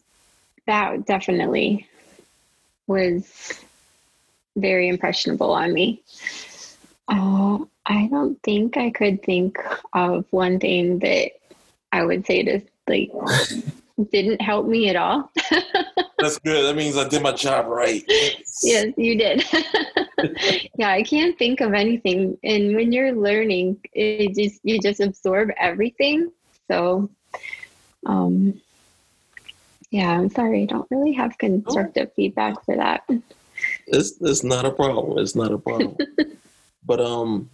that 0.66 1.06
definitely 1.06 1.86
was 2.86 3.52
very 4.56 4.88
impressionable 4.88 5.52
on 5.52 5.72
me. 5.72 6.02
Uh, 7.08 7.58
I 7.86 8.08
don't 8.08 8.40
think 8.42 8.76
I 8.76 8.90
could 8.90 9.22
think 9.22 9.58
of 9.92 10.26
one 10.30 10.58
thing 10.58 10.98
that 11.00 11.32
I 11.92 12.04
would 12.04 12.26
say 12.26 12.42
to 12.42 12.60
like 12.88 13.12
didn't 14.04 14.40
help 14.40 14.66
me 14.66 14.88
at 14.88 14.96
all. 14.96 15.30
That's 16.18 16.38
good. 16.38 16.64
That 16.64 16.76
means 16.76 16.96
I 16.96 17.08
did 17.08 17.22
my 17.22 17.32
job 17.32 17.66
right. 17.66 18.04
yes, 18.62 18.92
you 18.96 19.16
did. 19.16 19.44
yeah, 20.76 20.90
I 20.90 21.02
can't 21.02 21.38
think 21.38 21.60
of 21.60 21.72
anything. 21.72 22.38
And 22.44 22.74
when 22.74 22.92
you're 22.92 23.12
learning, 23.12 23.80
it 23.92 24.34
just 24.34 24.60
you 24.62 24.80
just 24.80 25.00
absorb 25.00 25.50
everything. 25.58 26.30
So 26.70 27.10
um 28.04 28.60
yeah, 29.90 30.10
I'm 30.10 30.30
sorry. 30.30 30.62
I 30.62 30.66
don't 30.66 30.86
really 30.90 31.12
have 31.12 31.38
constructive 31.38 32.12
feedback 32.14 32.62
for 32.64 32.76
that. 32.76 33.02
It's 33.86 34.14
it's 34.20 34.42
not 34.42 34.64
a 34.66 34.70
problem. 34.70 35.18
It's 35.18 35.34
not 35.34 35.52
a 35.52 35.58
problem. 35.58 35.96
but 36.84 37.00
um 37.00 37.48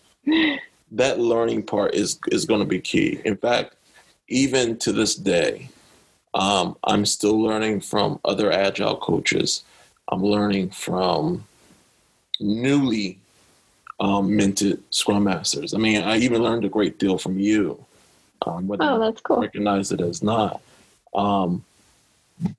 that 0.92 1.18
learning 1.18 1.62
part 1.64 1.94
is 1.94 2.18
is 2.30 2.44
going 2.44 2.60
to 2.60 2.66
be 2.66 2.80
key. 2.80 3.20
In 3.24 3.36
fact, 3.36 3.76
even 4.28 4.78
to 4.78 4.92
this 4.92 5.14
day, 5.14 5.68
um, 6.34 6.76
I'm 6.84 7.04
still 7.06 7.40
learning 7.40 7.80
from 7.80 8.20
other 8.24 8.50
agile 8.50 8.96
coaches. 8.96 9.62
I'm 10.08 10.22
learning 10.22 10.70
from 10.70 11.44
newly 12.40 13.18
um, 14.00 14.34
minted 14.34 14.82
Scrum 14.90 15.24
Masters. 15.24 15.74
I 15.74 15.78
mean, 15.78 16.02
I 16.02 16.18
even 16.18 16.42
learned 16.42 16.64
a 16.64 16.68
great 16.68 16.98
deal 16.98 17.18
from 17.18 17.38
you. 17.38 17.84
Um, 18.46 18.66
whether 18.66 18.84
oh, 18.84 18.98
that's 18.98 19.20
cool. 19.20 19.40
Recognize 19.40 19.92
it 19.92 20.00
as 20.00 20.22
not, 20.22 20.60
um, 21.14 21.64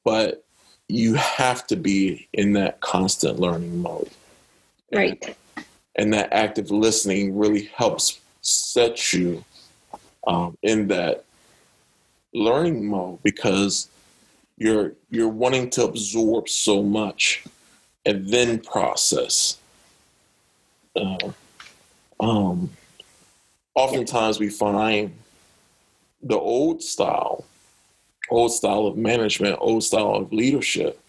but 0.05 0.45
you 0.87 1.15
have 1.15 1.67
to 1.67 1.75
be 1.75 2.27
in 2.31 2.53
that 2.53 2.79
constant 2.79 3.39
learning 3.39 3.81
mode. 3.81 4.09
Right 4.93 5.35
and 5.95 6.13
that 6.13 6.31
active 6.33 6.71
listening 6.71 7.37
really 7.37 7.65
helps 7.75 8.19
set 8.41 9.13
you 9.13 9.43
um, 10.27 10.57
in 10.63 10.87
that 10.87 11.25
learning 12.33 12.85
mode 12.85 13.21
because 13.23 13.89
you're 14.57 14.93
you're 15.09 15.29
wanting 15.29 15.69
to 15.71 15.83
absorb 15.83 16.49
so 16.49 16.83
much 16.83 17.43
and 18.05 18.27
then 18.27 18.59
process. 18.59 19.57
Uh, 20.95 21.31
um, 22.19 22.69
oftentimes 23.75 24.39
we 24.39 24.49
find 24.49 25.11
the 26.21 26.37
old 26.37 26.81
style, 26.81 27.43
old 28.29 28.51
style 28.51 28.85
of 28.85 28.97
management, 28.97 29.57
old 29.59 29.83
style 29.83 30.15
of 30.15 30.31
leadership. 30.31 30.99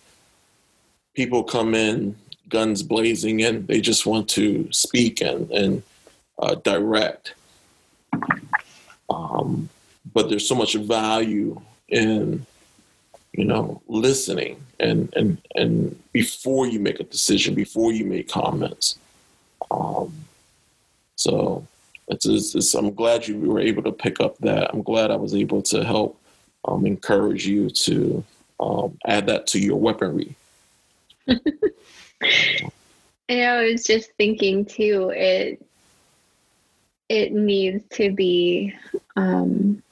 People 1.15 1.45
come 1.45 1.75
in 1.75 2.17
guns 2.49 2.83
blazing 2.83 3.43
and 3.43 3.67
they 3.69 3.81
just 3.81 4.07
want 4.07 4.29
to 4.29 4.71
speak 4.73 5.21
and, 5.21 5.51
and 5.51 5.83
uh, 6.39 6.55
direct. 6.57 7.35
Um, 9.09 9.69
but 10.15 10.29
there's 10.29 10.49
so 10.49 10.55
much 10.55 10.75
value 10.75 11.61
in 11.89 12.47
you 13.33 13.45
know 13.45 13.83
listening 13.89 14.65
and 14.81 15.13
and 15.17 15.39
and 15.57 16.01
before 16.13 16.67
you 16.67 16.81
make 16.81 17.01
a 17.01 17.05
decision 17.05 17.55
before 17.55 17.93
you 17.93 18.05
make 18.05 18.29
comments 18.29 18.99
um, 19.71 20.13
so 21.17 21.67
it's, 22.09 22.27
it's, 22.27 22.55
it's, 22.55 22.75
i'm 22.75 22.95
glad 22.95 23.29
you 23.29 23.39
were 23.39 23.61
able 23.61 23.83
to 23.83 23.93
pick 23.93 24.21
up 24.21 24.39
that 24.39 24.71
i'm 24.73 24.83
glad 24.83 25.11
i 25.11 25.17
was 25.17 25.35
able 25.35 25.61
to 25.61 25.85
help 25.85 26.19
um, 26.67 26.87
encourage 26.87 27.47
you 27.47 27.69
to 27.69 28.25
um, 28.61 28.97
add 29.07 29.27
that 29.27 29.47
to 29.49 29.59
your 29.59 29.77
weaponry 29.77 30.35
yeah, 33.29 33.53
I 33.53 33.71
was 33.71 33.85
just 33.85 34.13
thinking 34.17 34.65
too. 34.65 35.11
It 35.15 35.65
it 37.09 37.33
needs 37.33 37.85
to 37.91 38.11
be, 38.11 38.75
um, 39.17 39.83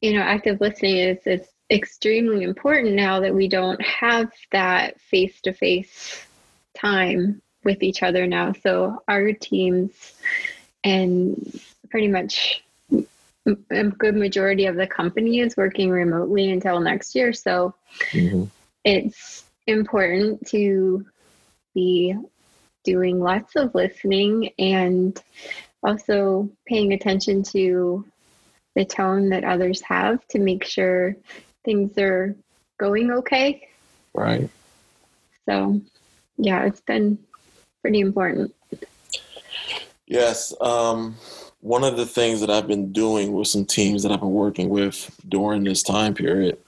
you 0.00 0.14
know, 0.14 0.22
active 0.22 0.60
listening 0.60 0.96
is 0.96 1.18
is 1.26 1.48
extremely 1.70 2.42
important 2.42 2.94
now 2.94 3.20
that 3.20 3.34
we 3.34 3.48
don't 3.48 3.80
have 3.80 4.30
that 4.50 5.00
face 5.00 5.40
to 5.42 5.52
face 5.52 6.26
time 6.74 7.40
with 7.64 7.82
each 7.82 8.02
other 8.02 8.26
now. 8.26 8.52
So 8.52 9.02
our 9.06 9.32
teams 9.32 9.92
and 10.82 11.60
pretty 11.90 12.08
much 12.08 12.64
a 13.70 13.84
good 13.84 14.16
majority 14.16 14.66
of 14.66 14.76
the 14.76 14.86
company 14.86 15.40
is 15.40 15.56
working 15.56 15.90
remotely 15.90 16.50
until 16.50 16.80
next 16.80 17.14
year. 17.14 17.32
So 17.32 17.74
mm-hmm. 18.10 18.44
it's 18.84 19.44
important 19.66 20.46
to 20.48 21.06
be 21.74 22.16
doing 22.84 23.20
lots 23.20 23.56
of 23.56 23.74
listening 23.74 24.50
and 24.58 25.20
also 25.82 26.50
paying 26.66 26.92
attention 26.92 27.42
to 27.42 28.04
the 28.74 28.84
tone 28.84 29.30
that 29.30 29.44
others 29.44 29.80
have 29.82 30.26
to 30.28 30.38
make 30.38 30.64
sure 30.64 31.16
things 31.64 31.96
are 31.98 32.34
going 32.78 33.10
okay. 33.10 33.68
Right. 34.14 34.48
So, 35.46 35.80
yeah, 36.36 36.64
it's 36.64 36.80
been 36.80 37.18
pretty 37.82 38.00
important. 38.00 38.54
Yes. 40.06 40.54
Um, 40.60 41.16
one 41.60 41.84
of 41.84 41.96
the 41.96 42.06
things 42.06 42.40
that 42.40 42.50
I've 42.50 42.66
been 42.66 42.92
doing 42.92 43.32
with 43.32 43.48
some 43.48 43.64
teams 43.64 44.02
that 44.02 44.12
I've 44.12 44.20
been 44.20 44.32
working 44.32 44.68
with 44.68 45.10
during 45.28 45.64
this 45.64 45.82
time 45.82 46.14
period 46.14 46.58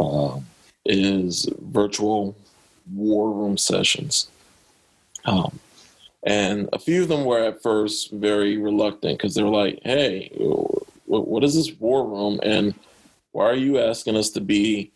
uh, 0.00 0.38
is 0.84 1.48
virtual 1.60 2.36
war 2.92 3.32
room 3.32 3.56
sessions. 3.56 4.28
Um, 5.24 5.58
and 6.24 6.68
a 6.72 6.78
few 6.78 7.02
of 7.02 7.08
them 7.08 7.24
were 7.24 7.38
at 7.38 7.62
first 7.62 8.10
very 8.10 8.56
reluctant 8.56 9.18
because 9.18 9.34
they're 9.34 9.46
like, 9.46 9.80
hey, 9.84 10.30
what 11.06 11.44
is 11.44 11.54
this 11.54 11.72
war 11.78 12.06
room? 12.06 12.40
And 12.42 12.74
why 13.32 13.44
are 13.44 13.56
you 13.56 13.78
asking 13.78 14.16
us 14.16 14.30
to 14.30 14.40
be 14.40 14.92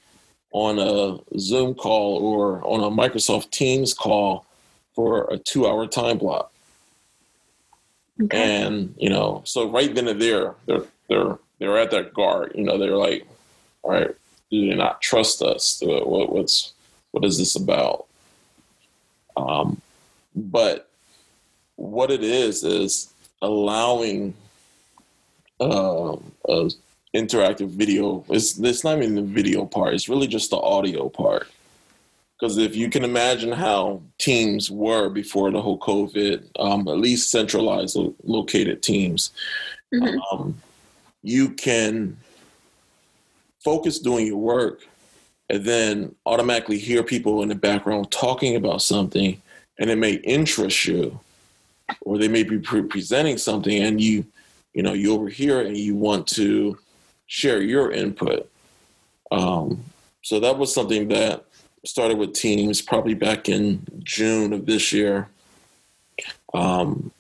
on 0.53 0.79
a 0.79 1.19
Zoom 1.39 1.75
call 1.75 2.19
or 2.19 2.65
on 2.67 2.83
a 2.83 2.91
Microsoft 2.91 3.51
Teams 3.51 3.95
call 3.95 4.47
for 4.95 5.33
a 5.33 5.39
two 5.39 5.67
hour 5.67 5.87
time 5.87 6.19
block? 6.19 6.53
Okay. 8.23 8.63
And, 8.65 8.95
you 8.99 9.09
know, 9.09 9.43
so 9.45 9.71
right 9.71 9.95
then 9.95 10.09
and 10.09 10.21
there, 10.21 10.55
they're, 10.67 10.85
they're, 11.09 11.39
they're 11.59 11.79
at 11.79 11.91
that 11.93 12.13
guard, 12.13 12.53
you 12.55 12.65
know, 12.65 12.77
they're 12.77 12.97
like, 12.97 13.27
all 13.83 13.93
right, 13.93 14.11
do 14.51 14.57
you 14.57 14.75
not 14.75 15.01
trust 15.01 15.43
us? 15.43 15.83
What, 15.83 16.33
what's, 16.33 16.73
what 17.13 17.25
is 17.25 17.39
this 17.39 17.57
about? 17.57 18.07
Um, 19.37 19.81
but 20.35 20.91
what 21.77 22.11
it 22.11 22.23
is 22.23 22.63
is 22.63 23.13
allowing 23.41 24.35
uh, 25.61 26.17
a 26.49 26.71
interactive 27.15 27.69
video. 27.69 28.25
It's 28.29 28.59
it's 28.59 28.85
not 28.85 28.99
even 28.99 29.15
the 29.15 29.23
video 29.23 29.67
part. 29.67 29.95
It's 29.95 30.09
really 30.09 30.27
just 30.27 30.51
the 30.51 30.57
audio 30.57 31.09
part. 31.09 31.49
Because 32.39 32.57
if 32.57 32.75
you 32.75 32.89
can 32.89 33.05
imagine 33.05 33.53
how 33.53 34.01
teams 34.19 34.71
were 34.71 35.11
before 35.11 35.51
the 35.51 35.61
whole 35.61 35.79
COVID, 35.79 36.49
um, 36.59 36.89
at 36.89 36.97
least 36.97 37.31
centralized 37.31 37.99
located 38.25 38.83
teams, 38.83 39.33
mm-hmm. 39.93 40.19
um, 40.33 40.57
you 41.23 41.51
can 41.51 42.17
focus 43.63 43.99
doing 43.99 44.27
your 44.27 44.39
work 44.39 44.87
and 45.51 45.65
then 45.65 46.15
automatically 46.25 46.79
hear 46.79 47.03
people 47.03 47.43
in 47.43 47.51
the 47.51 47.55
background 47.55 48.11
talking 48.11 48.57
about 48.57 48.81
something 48.81 49.41
and 49.79 49.91
it 49.91 49.97
may 49.97 50.15
interest 50.15 50.87
you 50.87 51.21
or 52.03 52.17
they 52.17 52.29
may 52.29 52.43
be 52.43 52.59
pre- 52.59 52.83
presenting 52.83 53.37
something 53.37 53.83
and 53.83 54.01
you 54.01 54.25
you 54.75 54.83
know 54.83 54.93
you 54.93 55.13
overhear 55.13 55.61
it 55.61 55.67
and 55.67 55.77
you 55.77 55.95
want 55.95 56.27
to 56.27 56.79
share 57.27 57.63
your 57.63 57.91
input 57.91 58.51
um, 59.31 59.83
so 60.23 60.41
that 60.41 60.59
was 60.59 60.73
something 60.73 61.09
that 61.09 61.45
started 61.85 62.19
with 62.19 62.35
teams 62.35 62.83
probably 62.83 63.15
back 63.15 63.49
in 63.49 63.85
june 64.03 64.53
of 64.53 64.67
this 64.67 64.93
year 64.93 65.29
um, 66.55 67.11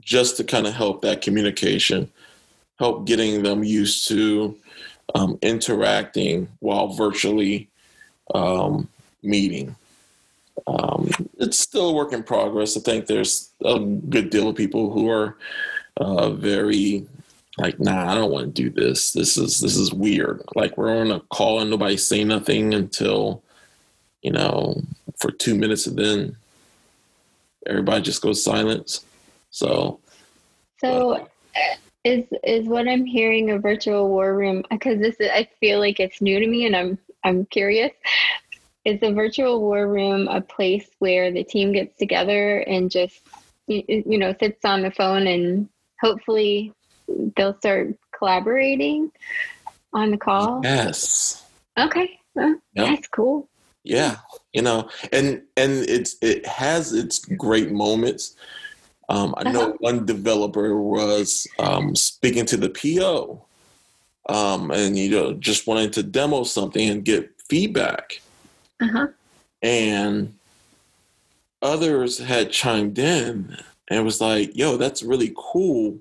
just 0.00 0.36
to 0.36 0.44
kind 0.44 0.66
of 0.66 0.72
help 0.72 1.02
that 1.02 1.20
communication 1.20 2.10
help 2.78 3.06
getting 3.06 3.42
them 3.42 3.64
used 3.64 4.08
to 4.08 4.56
um, 5.14 5.38
interacting 5.42 6.48
while 6.60 6.88
virtually 6.88 7.68
um, 8.34 8.88
meeting. 9.22 9.74
Um, 10.66 11.10
it's 11.38 11.58
still 11.58 11.90
a 11.90 11.92
work 11.92 12.12
in 12.12 12.22
progress. 12.22 12.76
I 12.76 12.80
think 12.80 13.06
there's 13.06 13.50
a 13.64 13.78
good 13.78 14.30
deal 14.30 14.48
of 14.48 14.56
people 14.56 14.90
who 14.90 15.08
are 15.08 15.36
uh, 15.98 16.30
very 16.30 17.06
like, 17.58 17.80
nah, 17.80 18.10
I 18.10 18.14
don't 18.14 18.30
want 18.30 18.54
to 18.54 18.62
do 18.62 18.70
this. 18.70 19.12
This 19.12 19.36
is 19.36 19.60
this 19.60 19.76
is 19.76 19.92
weird. 19.92 20.42
Like 20.54 20.78
we're 20.78 20.96
on 20.96 21.10
a 21.10 21.20
call 21.20 21.60
and 21.60 21.70
nobody's 21.70 22.06
saying 22.06 22.28
nothing 22.28 22.72
until, 22.72 23.42
you 24.22 24.30
know, 24.30 24.80
for 25.18 25.32
two 25.32 25.56
minutes 25.56 25.86
and 25.86 25.98
then 25.98 26.36
everybody 27.66 28.02
just 28.02 28.22
goes 28.22 28.42
silent. 28.42 29.00
So. 29.50 30.00
So. 30.80 31.12
Uh, 31.12 31.26
is 32.04 32.24
is 32.44 32.68
what 32.68 32.86
I'm 32.86 33.04
hearing 33.04 33.50
a 33.50 33.58
virtual 33.58 34.08
war 34.08 34.34
room 34.34 34.64
because 34.70 35.00
this 35.00 35.16
is, 35.16 35.28
I 35.30 35.48
feel 35.60 35.80
like 35.80 35.98
it's 35.98 36.22
new 36.22 36.38
to 36.38 36.46
me 36.46 36.64
and 36.64 36.76
I'm 36.76 36.98
I'm 37.24 37.44
curious. 37.46 37.92
Is 38.84 39.00
a 39.02 39.12
virtual 39.12 39.60
war 39.60 39.88
room 39.88 40.28
a 40.28 40.40
place 40.40 40.88
where 41.00 41.32
the 41.32 41.42
team 41.42 41.72
gets 41.72 41.98
together 41.98 42.60
and 42.60 42.90
just 42.90 43.20
you, 43.66 43.82
you 43.88 44.16
know 44.16 44.34
sits 44.38 44.64
on 44.64 44.82
the 44.82 44.92
phone 44.92 45.26
and 45.26 45.68
hopefully 46.00 46.72
they'll 47.36 47.56
start 47.58 47.94
collaborating 48.16 49.10
on 49.92 50.10
the 50.10 50.18
call? 50.18 50.60
Yes. 50.62 51.46
Okay. 51.78 52.18
Well, 52.34 52.56
yep. 52.74 52.86
That's 52.86 53.08
cool. 53.08 53.48
Yeah, 53.84 54.16
you 54.52 54.62
know, 54.62 54.90
and 55.12 55.42
and 55.56 55.72
it's 55.88 56.16
it 56.20 56.44
has 56.46 56.92
its 56.92 57.18
great 57.24 57.70
moments 57.70 58.36
um, 59.08 59.34
I 59.38 59.50
know 59.50 59.70
uh-huh. 59.70 59.76
one 59.78 60.06
developer 60.06 60.80
was 60.80 61.46
um, 61.58 61.96
speaking 61.96 62.44
to 62.46 62.56
the 62.56 62.68
PO 62.68 63.42
um, 64.28 64.70
and 64.70 64.98
you 64.98 65.10
know 65.10 65.32
just 65.34 65.66
wanting 65.66 65.90
to 65.92 66.02
demo 66.02 66.44
something 66.44 66.88
and 66.88 67.04
get 67.04 67.30
feedback. 67.48 68.20
Uh-huh. 68.80 69.08
And 69.62 70.34
others 71.62 72.18
had 72.18 72.52
chimed 72.52 72.98
in 72.98 73.56
and 73.88 73.98
it 73.98 74.02
was 74.02 74.20
like, 74.20 74.56
"Yo, 74.56 74.76
that's 74.76 75.02
really 75.02 75.32
cool. 75.36 75.98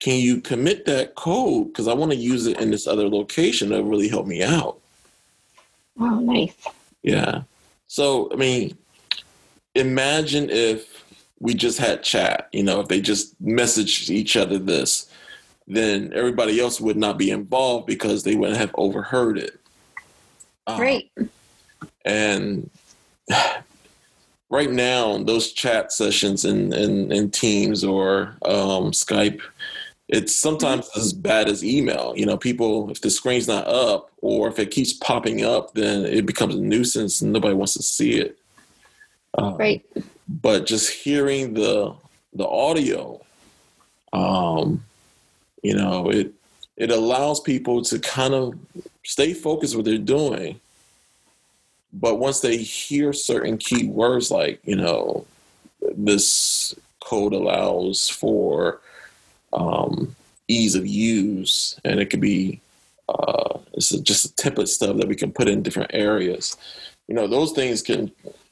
Can 0.00 0.20
you 0.20 0.40
commit 0.40 0.84
that 0.86 1.14
code? 1.14 1.68
Because 1.68 1.88
I 1.88 1.94
want 1.94 2.12
to 2.12 2.16
use 2.16 2.46
it 2.46 2.60
in 2.60 2.70
this 2.70 2.86
other 2.86 3.08
location. 3.08 3.70
That 3.70 3.84
really 3.84 4.08
help 4.08 4.26
me 4.26 4.42
out." 4.42 4.78
Oh, 5.98 6.20
nice. 6.20 6.54
Yeah. 7.02 7.42
So 7.86 8.30
I 8.32 8.36
mean, 8.36 8.76
imagine 9.74 10.50
if 10.50 11.04
we 11.40 11.54
just 11.54 11.78
had 11.78 12.02
chat. 12.02 12.48
You 12.52 12.62
know, 12.62 12.80
if 12.80 12.88
they 12.88 13.00
just 13.00 13.40
messaged 13.42 14.10
each 14.10 14.36
other 14.36 14.58
this, 14.58 15.10
then 15.66 16.12
everybody 16.14 16.60
else 16.60 16.80
would 16.80 16.96
not 16.96 17.18
be 17.18 17.30
involved 17.30 17.86
because 17.86 18.22
they 18.22 18.34
wouldn't 18.34 18.58
have 18.58 18.74
overheard 18.74 19.38
it. 19.38 19.60
Um, 20.66 20.80
right. 20.80 21.10
And 22.04 22.70
right 24.50 24.70
now, 24.70 25.18
those 25.18 25.52
chat 25.52 25.92
sessions 25.92 26.44
in, 26.44 26.72
in, 26.72 27.10
in 27.12 27.30
Teams 27.30 27.84
or 27.84 28.36
um, 28.44 28.92
Skype, 28.92 29.40
it's 30.08 30.36
sometimes 30.36 30.86
mm-hmm. 30.88 31.00
as 31.00 31.12
bad 31.12 31.48
as 31.48 31.64
email. 31.64 32.14
You 32.16 32.26
know, 32.26 32.36
people, 32.36 32.90
if 32.90 33.00
the 33.00 33.10
screen's 33.10 33.48
not 33.48 33.66
up 33.66 34.10
or 34.20 34.48
if 34.48 34.58
it 34.58 34.70
keeps 34.70 34.92
popping 34.92 35.44
up, 35.44 35.74
then 35.74 36.04
it 36.04 36.26
becomes 36.26 36.54
a 36.54 36.60
nuisance 36.60 37.20
and 37.20 37.32
nobody 37.32 37.54
wants 37.54 37.74
to 37.74 37.82
see 37.82 38.14
it. 38.20 38.38
Um, 39.36 39.56
right 39.56 39.84
but 40.28 40.66
just 40.66 40.90
hearing 40.90 41.54
the 41.54 41.94
the 42.32 42.46
audio 42.46 43.20
um 44.12 44.82
you 45.62 45.74
know 45.74 46.10
it 46.10 46.32
it 46.76 46.90
allows 46.90 47.40
people 47.40 47.82
to 47.82 47.98
kind 47.98 48.34
of 48.34 48.54
stay 49.04 49.32
focused 49.32 49.76
what 49.76 49.84
they're 49.84 49.98
doing 49.98 50.58
but 51.94 52.18
once 52.18 52.40
they 52.40 52.56
hear 52.56 53.12
certain 53.12 53.56
key 53.56 53.86
words 53.86 54.30
like 54.30 54.60
you 54.64 54.76
know 54.76 55.26
this 55.96 56.74
code 57.00 57.32
allows 57.32 58.08
for 58.08 58.80
um, 59.52 60.14
ease 60.48 60.74
of 60.74 60.86
use 60.86 61.78
and 61.84 62.00
it 62.00 62.10
could 62.10 62.20
be 62.20 62.60
uh, 63.08 63.58
it's 63.74 63.90
just 64.00 64.24
a 64.24 64.28
template 64.42 64.68
stuff 64.68 64.96
that 64.96 65.08
we 65.08 65.14
can 65.14 65.32
put 65.32 65.48
in 65.48 65.62
different 65.62 65.90
areas 65.94 66.56
you 67.08 67.14
know 67.14 67.26
those 67.26 67.52
things 67.52 67.82
can 67.82 68.10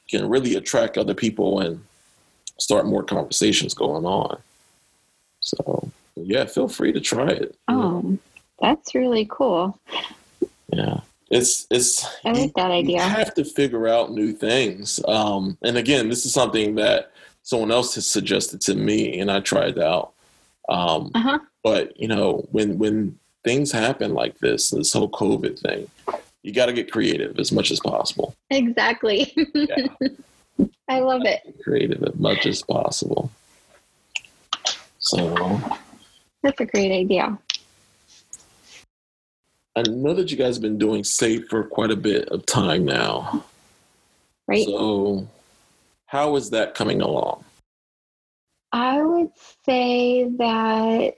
can 0.09 0.29
really 0.29 0.55
attract 0.55 0.97
other 0.97 1.13
people 1.13 1.59
and 1.59 1.83
start 2.59 2.85
more 2.85 3.03
conversations 3.03 3.73
going 3.73 4.05
on. 4.05 4.39
So 5.39 5.89
yeah, 6.15 6.45
feel 6.45 6.67
free 6.67 6.93
to 6.93 7.01
try 7.01 7.27
it. 7.27 7.55
Oh, 7.67 8.17
that's 8.59 8.95
really 8.95 9.27
cool. 9.29 9.79
Yeah. 10.71 11.01
It's 11.33 11.65
it's 11.71 12.05
I 12.23 12.31
like 12.31 12.53
that 12.53 12.69
idea. 12.69 12.97
You 12.97 13.09
have 13.09 13.33
to 13.33 13.43
figure 13.43 13.87
out 13.87 14.11
new 14.11 14.33
things. 14.33 14.99
Um, 15.07 15.57
and 15.63 15.77
again, 15.77 16.07
this 16.07 16.25
is 16.25 16.33
something 16.33 16.75
that 16.75 17.11
someone 17.41 17.71
else 17.71 17.95
has 17.95 18.05
suggested 18.05 18.61
to 18.61 18.75
me 18.75 19.19
and 19.19 19.31
I 19.31 19.39
tried 19.39 19.79
out. 19.79 20.13
Um, 20.69 21.11
uh-huh. 21.15 21.39
but 21.63 21.99
you 21.99 22.07
know, 22.07 22.47
when 22.51 22.77
when 22.77 23.17
things 23.43 23.71
happen 23.71 24.13
like 24.13 24.37
this, 24.39 24.69
this 24.69 24.93
whole 24.93 25.09
COVID 25.09 25.59
thing, 25.59 25.89
you 26.43 26.53
got 26.53 26.67
to 26.67 26.73
get 26.73 26.91
creative 26.91 27.39
as 27.39 27.51
much 27.51 27.71
as 27.71 27.79
possible. 27.79 28.35
Exactly. 28.51 29.33
Yeah. 29.55 29.87
I 30.87 30.99
love 30.99 31.23
it. 31.25 31.41
Creative 31.63 32.03
as 32.03 32.15
much 32.15 32.45
as 32.45 32.61
possible. 32.61 33.31
So 34.99 35.59
that's 36.43 36.59
a 36.61 36.65
great 36.65 36.91
idea. 36.91 37.39
I 39.75 39.81
know 39.83 40.13
that 40.13 40.29
you 40.29 40.37
guys 40.37 40.55
have 40.55 40.61
been 40.61 40.77
doing 40.77 41.03
SAFe 41.03 41.47
for 41.49 41.63
quite 41.63 41.89
a 41.89 41.95
bit 41.95 42.29
of 42.29 42.45
time 42.45 42.85
now. 42.85 43.43
Right. 44.47 44.65
So 44.65 45.27
how 46.05 46.35
is 46.35 46.51
that 46.51 46.75
coming 46.75 47.01
along? 47.01 47.43
I 48.71 49.01
would 49.01 49.31
say 49.65 50.29
that 50.37 51.15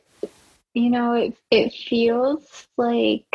you 0.74 0.90
know 0.90 1.14
it 1.14 1.38
it 1.52 1.74
feels 1.74 2.68
like 2.78 3.26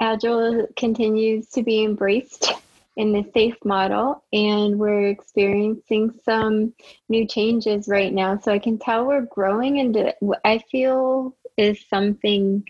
agile 0.00 0.66
continues 0.76 1.48
to 1.50 1.62
be 1.62 1.84
embraced 1.84 2.52
in 2.96 3.12
the 3.12 3.22
SAFe 3.22 3.64
model 3.64 4.24
and 4.32 4.78
we're 4.78 5.08
experiencing 5.08 6.18
some 6.24 6.74
new 7.08 7.26
changes 7.26 7.86
right 7.86 8.12
now 8.12 8.38
so 8.38 8.52
i 8.52 8.58
can 8.58 8.76
tell 8.78 9.04
we're 9.04 9.20
growing 9.20 9.76
into 9.76 10.12
i 10.44 10.58
feel 10.70 11.34
is 11.56 11.84
something 11.88 12.64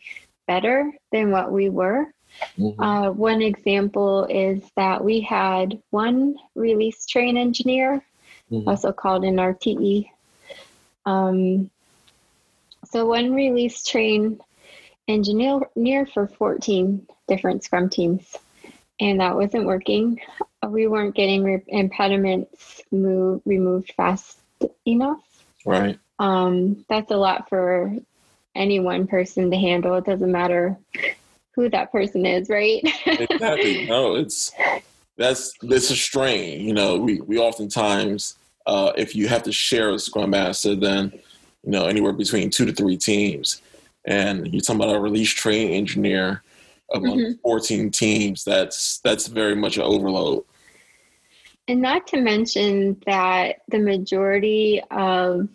better 0.48 0.92
than 1.12 1.30
what 1.30 1.52
we 1.52 1.68
were 1.70 2.12
mm-hmm. 2.58 2.80
uh, 2.80 3.11
one 3.12 3.40
example 3.40 4.24
is 4.24 4.62
that 4.76 5.04
we 5.04 5.20
had 5.20 5.80
one 5.90 6.34
release 6.56 7.06
train 7.06 7.37
engineer 7.37 8.02
mm-hmm. 8.50 8.68
also 8.68 8.90
called 8.90 9.24
an 9.24 9.37
rte 9.37 10.11
um, 11.06 11.70
so 12.90 13.06
one 13.06 13.32
release 13.32 13.84
train 13.84 14.40
engineer 15.06 16.06
for 16.12 16.26
14 16.26 17.06
different 17.28 17.62
scrum 17.62 17.88
teams 17.88 18.37
and 19.00 19.20
that 19.20 19.37
wasn't 19.37 19.66
working. 19.66 20.20
We 20.66 20.87
weren't 20.87 21.14
getting 21.14 21.44
re- 21.44 21.62
impediments 21.68 22.82
move, 22.90 23.42
removed 23.44 23.92
fast 23.96 24.38
enough. 24.87 25.22
Right. 25.64 25.98
Um, 26.18 26.84
that's 26.88 27.11
a 27.11 27.16
lot 27.16 27.48
for 27.48 27.94
any 28.59 28.81
one 28.81 29.07
person 29.07 29.51
to 29.51 29.57
handle. 29.57 29.94
It 29.94 30.05
doesn't 30.05 30.31
matter 30.31 30.77
who 31.53 31.68
that 31.71 31.90
person 31.90 32.27
is, 32.27 32.49
right? 32.49 32.83
exactly. 33.07 33.87
No, 33.88 34.16
it's 34.16 34.53
that's 35.16 35.53
it's 35.62 35.90
a 35.90 35.97
strain. 35.97 36.61
You 36.61 36.75
know, 36.75 36.97
we 36.97 37.21
we 37.23 37.38
oftentimes 37.38 38.37
uh, 38.66 38.92
if 38.97 39.16
you 39.16 39.29
have 39.29 39.42
to 39.44 39.53
share 39.53 39.90
a 39.90 39.99
scrum 39.99 40.31
master, 40.31 40.75
then 40.75 41.12
you 41.64 41.71
know 41.71 41.87
anywhere 41.87 42.12
between 42.12 42.51
two 42.51 42.66
to 42.66 42.73
three 42.73 42.97
teams, 42.97 43.62
and 44.05 44.53
you're 44.53 44.61
talking 44.61 44.83
about 44.83 44.94
a 44.94 45.01
release 45.01 45.31
train 45.31 45.71
engineer 45.71 46.42
among 46.92 47.18
mm-hmm. 47.18 47.40
14 47.42 47.90
teams, 47.90 48.44
that's 48.44 48.99
that's 48.99 49.27
very 49.27 49.55
much 49.55 49.77
an 49.77 49.83
overload. 49.83 50.44
And 51.66 51.83
not 51.83 52.07
to 52.09 52.21
mention 52.21 53.01
that 53.07 53.62
the 53.68 53.79
majority 53.79 54.83
of 54.90 55.49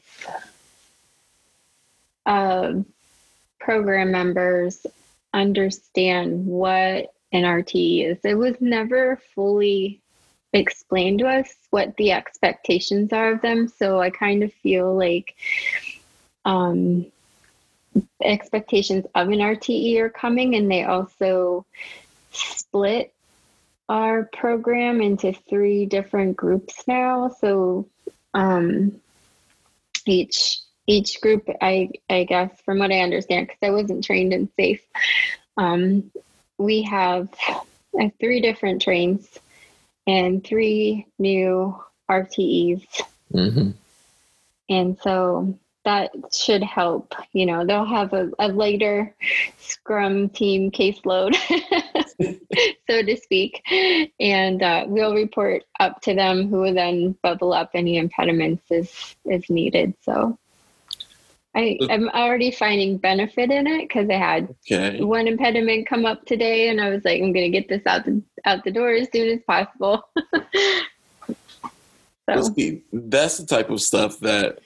of 2.26 2.86
program 3.63 4.12
members 4.12 4.86
understand 5.34 6.45
what 6.45 7.13
an 7.32 7.43
RTE 7.43 8.12
is. 8.12 8.17
It 8.23 8.36
was 8.36 8.56
never 8.60 9.19
fully 9.34 10.02
explained 10.52 11.19
to 11.19 11.28
us 11.28 11.52
what 11.71 11.95
the 11.97 12.12
expectations 12.12 13.12
are 13.12 13.32
of 13.32 13.41
them. 13.41 13.67
So 13.67 13.99
I 13.99 14.12
kind 14.12 14.43
of 14.43 14.54
feel 14.54 14.95
like 14.95 15.36
um, 16.45 17.08
expectations 18.21 19.06
of 19.15 19.30
an 19.30 19.39
RTE 19.39 19.99
are 19.99 20.10
coming, 20.10 20.56
and 20.56 20.69
they 20.69 20.84
also 20.84 21.65
split 22.32 23.13
our 23.89 24.30
program 24.34 25.02
into 25.02 25.34
three 25.34 25.86
different 25.86 26.36
groups 26.38 26.84
now. 26.88 27.30
So 27.39 27.88
um, 28.34 28.99
each 30.06 30.60
each 30.88 31.22
group, 31.22 31.48
I 31.62 31.89
I 32.10 32.24
guess, 32.26 32.52
from 32.65 32.80
what 32.80 32.91
I 32.91 33.00
understand, 33.00 33.48
because 33.48 33.60
I 33.62 33.72
wasn't 33.72 34.04
trained 34.04 34.34
in 34.34 34.50
SAFe, 34.60 34.82
um, 35.58 36.12
we 36.58 36.84
have 36.84 37.30
uh, 38.00 38.10
three 38.19 38.41
different 38.41 38.82
trains 38.82 39.28
and 40.08 40.43
three 40.43 41.08
new 41.17 41.80
RTEs. 42.10 42.86
Mm-hmm. 43.34 43.72
And 44.69 44.98
so 45.02 45.58
that 45.86 46.12
should 46.34 46.63
help. 46.63 47.13
You 47.34 47.46
know, 47.46 47.65
they'll 47.65 47.86
have 47.86 48.13
a, 48.13 48.32
a 48.39 48.48
lighter 48.48 49.13
scrum 49.60 50.30
team 50.30 50.72
caseload, 50.72 51.36
so 52.89 53.04
to 53.04 53.17
speak, 53.17 53.62
and 54.19 54.63
uh, 54.63 54.86
we'll 54.88 55.13
report 55.13 55.63
up 55.80 56.02
to 56.04 56.13
them 56.13 56.50
who 56.50 56.60
will 56.60 56.74
then 56.74 57.17
bubble 57.22 57.54
up 57.54 57.72
any 57.74 57.98
impediments 57.98 58.63
as, 58.72 59.15
as 59.30 59.50
needed. 59.50 59.93
So 60.02 60.38
I, 61.56 61.78
I'm 61.89 62.10
already 62.10 62.50
finding 62.50 62.98
benefit 62.98 63.52
in 63.52 63.68
it 63.68 63.88
because 63.88 64.10
I 64.10 64.16
had 64.16 64.56
okay. 64.72 65.04
one 65.04 65.28
impediment 65.28 65.88
come 65.88 66.06
up 66.06 66.26
today, 66.26 66.70
and 66.70 66.82
I 66.82 66.89
was 66.89 67.06
like, 67.06 67.22
I'm 67.22 67.32
going 67.32 67.52
to 67.52 67.58
get 67.58 67.70
this 67.70 67.86
out 67.86 68.06
the 68.06 68.22
out 68.46 68.63
the 68.63 68.72
door 68.72 68.92
as 68.92 69.08
soon 69.12 69.38
as 69.38 69.44
possible. 69.46 70.04
so. 72.28 72.56
That's 72.92 73.38
the 73.38 73.46
type 73.48 73.70
of 73.70 73.82
stuff 73.82 74.20
that 74.22 74.60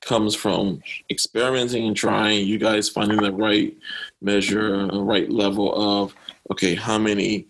comes 0.00 0.34
from 0.34 0.82
experimenting 1.10 1.86
and 1.86 1.96
trying, 1.96 2.46
you 2.46 2.58
guys 2.58 2.88
finding 2.88 3.18
the 3.18 3.32
right 3.32 3.76
measure, 4.20 4.86
the 4.86 5.02
right 5.02 5.30
level 5.30 6.02
of, 6.02 6.14
okay, 6.50 6.74
how 6.74 6.98
many 6.98 7.46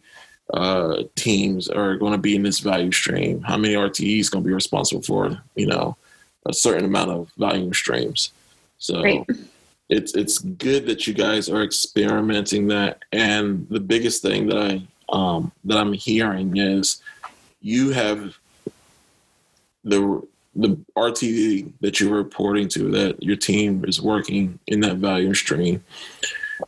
uh, 0.52 1.02
teams 1.16 1.68
are 1.68 1.96
going 1.96 2.12
to 2.12 2.18
be 2.18 2.36
in 2.36 2.42
this 2.42 2.60
value 2.60 2.92
stream? 2.92 3.42
How 3.42 3.56
many 3.56 3.74
RTEs 3.74 4.30
going 4.30 4.44
to 4.44 4.48
be 4.48 4.54
responsible 4.54 5.02
for, 5.02 5.40
you 5.54 5.66
know, 5.66 5.96
a 6.46 6.52
certain 6.52 6.84
amount 6.84 7.10
of 7.10 7.30
value 7.36 7.72
streams? 7.72 8.32
So 8.78 9.02
right. 9.02 9.26
it's 9.88 10.14
it's 10.14 10.38
good 10.38 10.86
that 10.86 11.06
you 11.06 11.14
guys 11.14 11.48
are 11.48 11.62
experimenting 11.62 12.68
that. 12.68 13.02
And 13.12 13.66
the 13.68 13.80
biggest 13.80 14.22
thing 14.22 14.46
that 14.48 14.58
I 14.58 14.82
um, 15.08 15.52
that 15.64 15.78
I'm 15.78 15.92
hearing 15.92 16.56
is 16.56 17.02
you 17.60 17.90
have 17.90 18.36
the 19.84 20.22
the 20.56 20.78
RTE 20.96 21.72
that 21.80 21.98
you're 21.98 22.14
reporting 22.14 22.68
to 22.68 22.90
that 22.92 23.22
your 23.22 23.36
team 23.36 23.84
is 23.86 24.00
working 24.00 24.58
in 24.66 24.80
that 24.80 24.96
value 24.96 25.34
stream, 25.34 25.82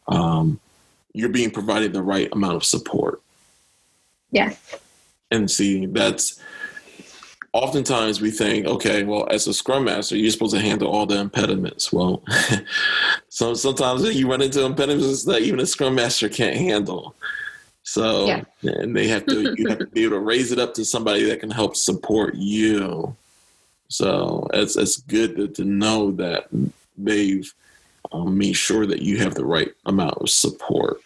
um, 0.09 0.61
you're 1.12 1.29
being 1.29 1.51
provided 1.51 1.92
the 1.92 2.03
right 2.03 2.29
amount 2.33 2.57
of 2.57 2.64
support. 2.64 3.23
Yes. 4.31 4.77
And 5.31 5.51
see, 5.51 5.87
that's 5.87 6.40
oftentimes 7.57 8.21
we 8.21 8.31
think, 8.31 8.66
okay, 8.66 9.05
well, 9.05 9.27
as 9.31 9.47
a 9.47 9.55
scrum 9.55 9.85
master, 9.85 10.16
you're 10.16 10.31
supposed 10.31 10.55
to 10.55 10.61
handle 10.61 10.88
all 10.88 11.07
the 11.07 11.19
impediments. 11.19 11.92
Well, 11.92 12.23
so 13.29 13.55
sometimes 13.55 14.03
you 14.14 14.31
run 14.31 14.42
into 14.42 14.64
impediments 14.64 15.25
that 15.25 15.42
even 15.42 15.61
a 15.61 15.66
scrum 15.66 15.95
master 15.95 16.29
can't 16.29 16.57
handle. 16.57 17.14
So, 17.83 18.27
yeah. 18.27 18.45
and 18.62 18.97
they 18.97 19.09
have 19.09 19.27
to, 19.27 19.55
you 19.57 19.69
have 19.69 19.79
to 19.79 19.87
be 19.87 20.05
able 20.05 20.16
to 20.16 20.21
raise 20.21 20.51
it 20.51 20.59
up 20.59 20.75
to 20.75 20.85
somebody 20.85 21.25
that 21.25 21.40
can 21.40 21.51
help 21.51 21.77
support 21.77 22.35
you 22.35 23.16
so 23.88 24.49
it's 24.53 24.77
it's 24.77 24.99
good 24.99 25.37
to, 25.37 25.49
to 25.49 25.64
know 25.64 26.11
that 26.12 26.49
they've 26.97 27.53
um, 28.12 28.37
made 28.37 28.55
sure 28.55 28.87
that 28.87 29.03
you 29.03 29.19
have 29.19 29.35
the 29.35 29.45
right 29.45 29.73
amount 29.85 30.14
of 30.14 30.31
support. 30.31 31.01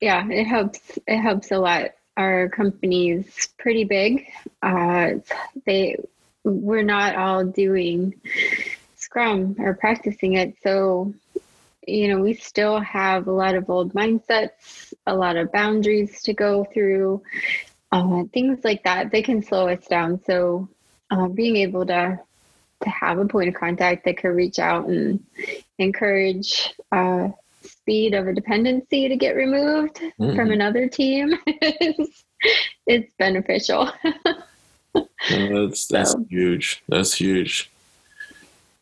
Yeah, 0.00 0.26
it 0.28 0.44
helps. 0.44 0.98
It 1.06 1.20
helps 1.20 1.52
a 1.52 1.58
lot. 1.58 1.90
Our 2.16 2.48
company's 2.48 3.48
pretty 3.58 3.84
big. 3.84 4.26
Uh, 4.62 5.14
they 5.64 5.96
we're 6.44 6.82
not 6.82 7.16
all 7.16 7.44
doing 7.44 8.14
Scrum 8.96 9.56
or 9.58 9.74
practicing 9.74 10.34
it, 10.34 10.54
so 10.62 11.14
you 11.86 12.08
know 12.08 12.20
we 12.20 12.34
still 12.34 12.80
have 12.80 13.26
a 13.26 13.32
lot 13.32 13.54
of 13.54 13.70
old 13.70 13.94
mindsets, 13.94 14.92
a 15.06 15.14
lot 15.14 15.36
of 15.36 15.52
boundaries 15.52 16.22
to 16.22 16.34
go 16.34 16.64
through 16.64 17.22
uh, 17.92 18.24
things 18.32 18.64
like 18.64 18.84
that. 18.84 19.10
They 19.10 19.22
can 19.22 19.42
slow 19.42 19.68
us 19.68 19.86
down. 19.86 20.20
So 20.24 20.68
uh, 21.10 21.28
being 21.28 21.56
able 21.56 21.86
to 21.86 22.20
to 22.82 22.90
have 22.90 23.18
a 23.18 23.26
point 23.26 23.48
of 23.48 23.54
contact 23.54 24.04
that 24.04 24.16
could 24.16 24.28
reach 24.28 24.58
out 24.58 24.88
and 24.88 25.24
encourage 25.78 26.74
uh, 26.90 27.28
speed 27.64 28.14
of 28.14 28.26
a 28.26 28.32
dependency 28.32 29.08
to 29.08 29.16
get 29.16 29.36
removed 29.36 29.96
mm-hmm. 29.96 30.34
from 30.34 30.50
another 30.50 30.88
team 30.88 31.34
is, 31.46 32.24
it's 32.86 33.12
beneficial 33.18 33.90
that's 35.30 35.86
that's 35.86 36.12
so. 36.12 36.26
huge 36.28 36.82
that's 36.88 37.14
huge 37.14 37.70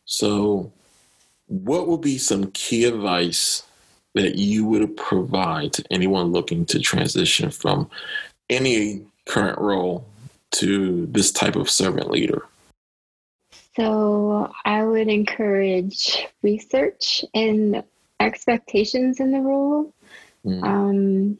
so 0.05 0.71
what 1.47 1.87
would 1.87 2.01
be 2.01 2.17
some 2.17 2.49
key 2.51 2.85
advice 2.85 3.63
that 4.13 4.35
you 4.35 4.65
would 4.65 4.95
provide 4.97 5.73
to 5.73 5.83
anyone 5.91 6.31
looking 6.31 6.65
to 6.65 6.79
transition 6.79 7.49
from 7.49 7.89
any 8.49 9.05
current 9.25 9.57
role 9.59 10.05
to 10.51 11.05
this 11.07 11.31
type 11.31 11.55
of 11.55 11.69
servant 11.69 12.09
leader? 12.09 12.45
So 13.75 14.51
I 14.65 14.83
would 14.83 15.07
encourage 15.07 16.25
research 16.41 17.23
and 17.33 17.83
expectations 18.25 19.19
in 19.19 19.31
the 19.31 19.39
role. 19.39 19.93
Mm. 20.45 20.63
Um, 20.63 21.37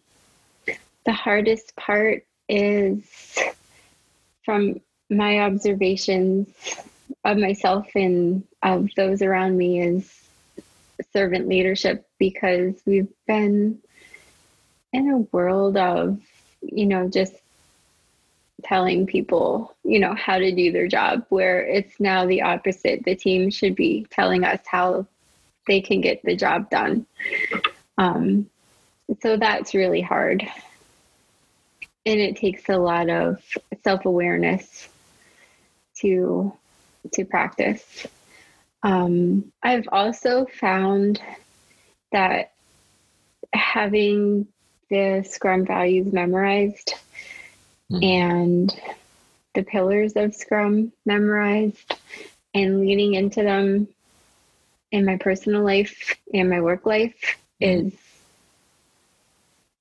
the 1.06 1.12
hardest 1.12 1.76
part 1.76 2.26
is 2.48 3.04
from 4.44 4.82
my 5.10 5.40
observations 5.40 6.48
of 7.24 7.38
myself 7.38 7.88
and 7.96 8.44
of 8.64 8.90
those 8.96 9.22
around 9.22 9.58
me 9.58 9.82
is 9.82 10.18
servant 11.14 11.48
leadership 11.48 12.08
because 12.20 12.76
we've 12.86 13.12
been 13.28 13.80
in 14.94 15.10
a 15.10 15.18
world 15.36 15.76
of 15.76 16.20
you 16.62 16.86
know 16.86 17.10
just 17.10 17.34
telling 18.64 19.06
people, 19.06 19.76
you 19.84 20.00
know, 20.00 20.14
how 20.14 20.38
to 20.38 20.52
do 20.52 20.72
their 20.72 20.88
job, 20.88 21.26
where 21.30 21.66
it's 21.66 22.00
now 22.00 22.26
the 22.26 22.42
opposite. 22.42 23.04
The 23.04 23.16
team 23.16 23.50
should 23.50 23.76
be 23.76 24.06
telling 24.12 24.44
us 24.44 24.62
how 24.66 25.08
they 25.68 25.82
can 25.82 26.02
get 26.02 26.24
the 26.24 26.36
job 26.36 26.70
done. 26.70 27.06
Um, 27.98 28.50
so 29.22 29.38
that's 29.38 29.74
really 29.74 30.02
hard. 30.02 30.48
And 32.06 32.20
it 32.20 32.38
takes 32.38 32.68
a 32.70 32.78
lot 32.78 33.10
of 33.10 33.42
self 33.84 34.06
awareness 34.06 34.88
to 36.00 36.54
to 37.14 37.26
practice. 37.26 38.08
Um, 38.84 39.52
I've 39.62 39.88
also 39.92 40.46
found 40.46 41.22
that 42.12 42.54
having 43.54 44.48
the 44.90 45.26
Scrum 45.28 45.66
values 45.66 46.12
memorized 46.12 46.96
mm-hmm. 47.92 48.04
and 48.04 48.82
the 49.54 49.64
pillars 49.64 50.14
of 50.16 50.34
Scrum 50.34 50.92
memorized 51.06 51.96
and 52.54 52.82
leaning 52.82 53.14
into 53.14 53.44
them 53.44 53.88
in 54.92 55.06
my 55.06 55.18
personal 55.18 55.64
life 55.64 56.16
and 56.34 56.50
my 56.50 56.62
work 56.62 56.86
life 56.86 57.16
mm-hmm. 57.62 57.88
is 57.88 57.94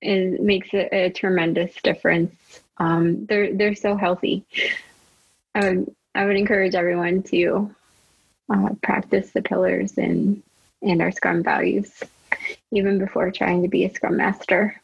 is 0.03 0.41
makes 0.41 0.73
a, 0.73 1.07
a 1.07 1.11
tremendous 1.11 1.75
difference. 1.83 2.35
Um, 2.79 3.27
they're 3.27 3.55
they're 3.55 3.75
so 3.75 3.97
healthy. 3.97 4.45
I 5.55 5.69
would 5.69 5.95
I 6.15 6.25
would 6.25 6.37
encourage 6.37 6.75
everyone 6.75 7.23
to 7.25 7.75
uh, 8.49 8.71
practice 8.83 9.31
the 9.31 9.43
pillars 9.43 9.99
and 9.99 10.43
and 10.83 11.03
our 11.03 11.13
Scrum 11.13 11.43
values, 11.43 12.03
even 12.71 12.99
before 12.99 13.31
trying 13.31 13.63
to 13.63 13.69
be 13.69 13.85
a 13.85 13.93
Scrum 13.93 14.17
Master. 14.17 14.81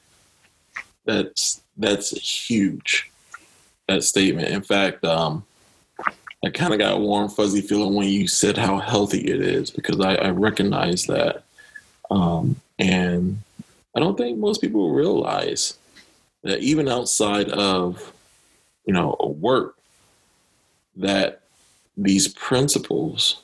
That's 1.04 1.62
that's 1.76 2.10
huge. 2.10 3.10
That 3.88 4.02
statement. 4.02 4.48
In 4.48 4.62
fact, 4.62 5.04
um, 5.04 5.44
I 6.46 6.50
kind 6.50 6.72
of 6.72 6.78
got 6.78 6.94
a 6.94 6.98
warm, 6.98 7.28
fuzzy 7.28 7.60
feeling 7.60 7.94
when 7.94 8.08
you 8.08 8.28
said 8.28 8.56
how 8.56 8.78
healthy 8.78 9.18
it 9.18 9.40
is 9.40 9.68
because 9.68 10.00
I, 10.00 10.14
I 10.14 10.30
recognize 10.30 11.06
that, 11.06 11.42
um, 12.08 12.60
and 12.78 13.42
I 13.96 14.00
don't 14.00 14.16
think 14.16 14.38
most 14.38 14.60
people 14.60 14.92
realize 14.92 15.76
that 16.44 16.60
even 16.60 16.88
outside 16.88 17.48
of 17.48 18.12
you 18.84 18.94
know 18.94 19.16
work, 19.40 19.76
that 20.94 21.40
these 21.96 22.28
principles 22.28 23.42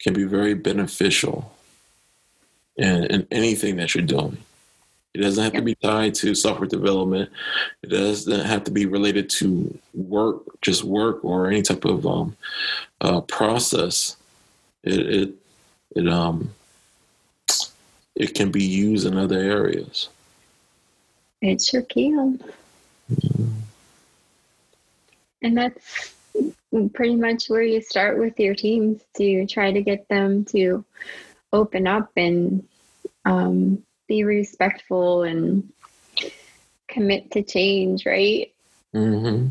can 0.00 0.12
be 0.12 0.24
very 0.24 0.52
beneficial 0.52 1.56
in, 2.76 3.04
in 3.04 3.26
anything 3.30 3.76
that 3.76 3.94
you're 3.94 4.04
doing. 4.04 4.36
It 5.12 5.18
doesn't 5.18 5.42
have 5.42 5.52
to 5.54 5.62
be 5.62 5.74
tied 5.74 6.14
to 6.16 6.34
software 6.34 6.68
development. 6.68 7.30
It 7.82 7.88
doesn't 7.88 8.46
have 8.46 8.64
to 8.64 8.70
be 8.70 8.86
related 8.86 9.28
to 9.30 9.76
work, 9.92 10.42
just 10.62 10.84
work 10.84 11.24
or 11.24 11.48
any 11.48 11.62
type 11.62 11.84
of 11.84 12.06
um, 12.06 12.36
uh, 13.00 13.20
process. 13.22 14.16
It, 14.84 15.00
it 15.00 15.34
it 15.96 16.08
um 16.08 16.54
it 18.14 18.34
can 18.34 18.50
be 18.50 18.62
used 18.62 19.06
in 19.06 19.16
other 19.16 19.38
areas. 19.38 20.08
It 21.40 21.60
sure 21.62 21.82
can. 21.82 22.42
Mm-hmm. 23.12 23.48
And 25.42 25.56
that's 25.56 26.14
pretty 26.92 27.16
much 27.16 27.48
where 27.48 27.62
you 27.62 27.80
start 27.80 28.18
with 28.18 28.38
your 28.38 28.54
teams 28.54 29.00
to 29.16 29.46
try 29.46 29.72
to 29.72 29.82
get 29.82 30.06
them 30.08 30.44
to 30.46 30.84
open 31.52 31.86
up 31.86 32.10
and 32.16 32.66
um, 33.24 33.82
be 34.10 34.24
respectful 34.24 35.22
and 35.22 35.72
commit 36.88 37.30
to 37.30 37.44
change, 37.44 38.04
right? 38.04 38.52
Mm-hmm. 38.92 39.50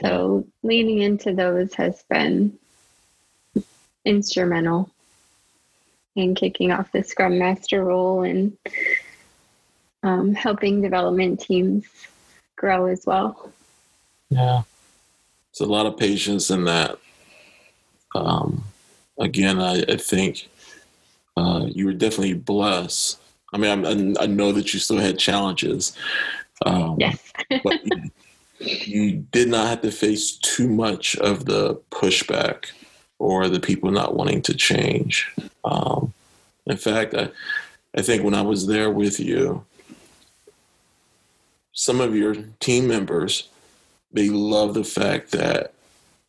So 0.00 0.46
leaning 0.62 1.02
into 1.02 1.34
those 1.34 1.74
has 1.74 2.02
been 2.08 2.58
instrumental 4.06 4.90
in 6.16 6.34
kicking 6.34 6.72
off 6.72 6.90
the 6.90 7.02
Scrum 7.04 7.38
Master 7.38 7.84
role 7.84 8.22
and 8.22 8.56
um, 10.02 10.34
helping 10.34 10.80
development 10.80 11.42
teams 11.42 11.84
grow 12.56 12.86
as 12.86 13.04
well. 13.04 13.52
Yeah. 14.30 14.62
It's 15.50 15.60
a 15.60 15.66
lot 15.66 15.84
of 15.84 15.98
patience 15.98 16.48
in 16.48 16.64
that. 16.64 16.98
Um, 18.14 18.64
again, 19.18 19.60
I, 19.60 19.82
I 19.82 19.96
think 19.96 20.48
uh, 21.38 21.66
you 21.66 21.86
were 21.86 21.92
definitely 21.92 22.34
blessed. 22.34 23.20
I 23.52 23.58
mean, 23.58 24.16
I, 24.18 24.24
I 24.24 24.26
know 24.26 24.52
that 24.52 24.72
you 24.72 24.80
still 24.80 24.98
had 24.98 25.18
challenges. 25.18 25.96
Um, 26.66 26.96
yes. 26.98 27.32
but 27.62 27.80
you, 27.84 28.10
you 28.60 29.12
did 29.30 29.48
not 29.48 29.68
have 29.68 29.82
to 29.82 29.90
face 29.90 30.32
too 30.32 30.68
much 30.68 31.16
of 31.16 31.44
the 31.44 31.76
pushback 31.90 32.66
or 33.18 33.48
the 33.48 33.60
people 33.60 33.90
not 33.90 34.14
wanting 34.14 34.42
to 34.42 34.54
change. 34.54 35.32
Um, 35.64 36.12
in 36.66 36.76
fact, 36.76 37.14
I, 37.14 37.30
I 37.96 38.02
think 38.02 38.22
when 38.22 38.34
I 38.34 38.42
was 38.42 38.66
there 38.66 38.90
with 38.90 39.20
you, 39.20 39.64
some 41.72 42.00
of 42.00 42.14
your 42.16 42.34
team 42.60 42.88
members 42.88 43.48
they 44.12 44.28
love 44.28 44.74
the 44.74 44.84
fact 44.84 45.32
that 45.32 45.74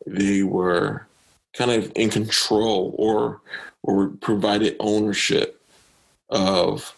they 0.06 0.42
were 0.42 1.06
kind 1.54 1.70
of 1.70 1.90
in 1.94 2.10
control 2.10 2.94
or 2.98 3.40
or 3.82 4.08
provided 4.08 4.76
ownership 4.80 5.60
of 6.28 6.94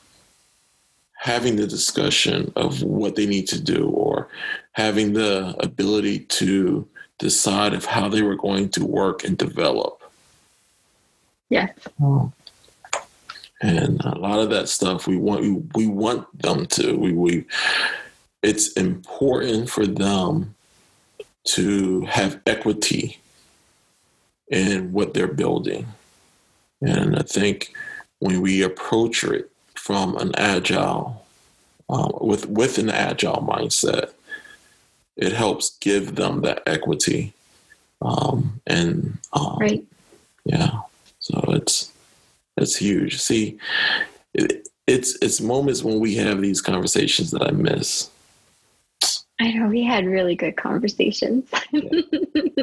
having 1.15 1.57
the 1.57 1.67
discussion 1.67 2.53
of 2.57 2.83
what 2.83 3.15
they 3.15 3.27
need 3.27 3.47
to 3.47 3.61
do 3.61 3.89
or 3.89 4.29
having 4.73 5.13
the 5.13 5.55
ability 5.61 6.19
to 6.19 6.87
decide 7.19 7.75
of 7.75 7.85
how 7.85 8.09
they 8.09 8.23
were 8.23 8.37
going 8.37 8.69
to 8.69 8.85
work 8.85 9.23
and 9.23 9.39
develop. 9.39 10.03
Yes. 11.49 11.71
Hmm. 11.99 12.27
And 13.61 14.01
a 14.05 14.19
lot 14.19 14.41
of 14.41 14.51
that 14.51 14.69
stuff 14.69 15.07
we 15.07 15.17
want 15.17 15.43
we, 15.43 15.53
we 15.75 15.87
want 15.87 16.27
them 16.37 16.67
to. 16.67 16.97
We 16.97 17.13
we 17.13 17.45
it's 18.43 18.73
important 18.73 19.71
for 19.71 19.87
them 19.87 20.57
to 21.45 22.01
have 22.07 22.41
equity 22.47 23.19
in 24.49 24.93
what 24.93 25.15
they're 25.15 25.29
building. 25.29 25.87
And 26.83 27.17
I 27.17 27.23
think 27.23 27.75
when 28.19 28.41
we 28.41 28.63
approach 28.63 29.25
it 29.25 29.51
from 29.75 30.17
an 30.17 30.33
agile, 30.37 31.25
um, 31.89 32.13
with 32.21 32.47
with 32.49 32.79
an 32.79 32.91
agile 32.91 33.43
mindset, 33.43 34.13
it 35.17 35.33
helps 35.33 35.77
give 35.79 36.15
them 36.15 36.41
that 36.43 36.63
equity. 36.67 37.33
Um, 38.01 38.61
and 38.67 39.19
um, 39.33 39.59
right, 39.61 39.85
yeah, 40.45 40.81
so 41.21 41.43
it's 41.49 41.93
it's 42.57 42.77
huge. 42.77 43.21
See, 43.21 43.59
it, 44.35 44.69
it's 44.87 45.17
it's 45.23 45.41
moments 45.41 45.83
when 45.83 46.01
we 46.01 46.15
have 46.17 46.41
these 46.41 46.61
conversations 46.61 47.31
that 47.31 47.43
I 47.43 47.51
miss 47.51 48.11
I 49.43 49.51
know 49.51 49.69
we 49.69 49.83
had 49.83 50.07
really 50.07 50.37
good 50.37 50.57
conversations. 50.57 51.51
Yeah. 51.73 52.03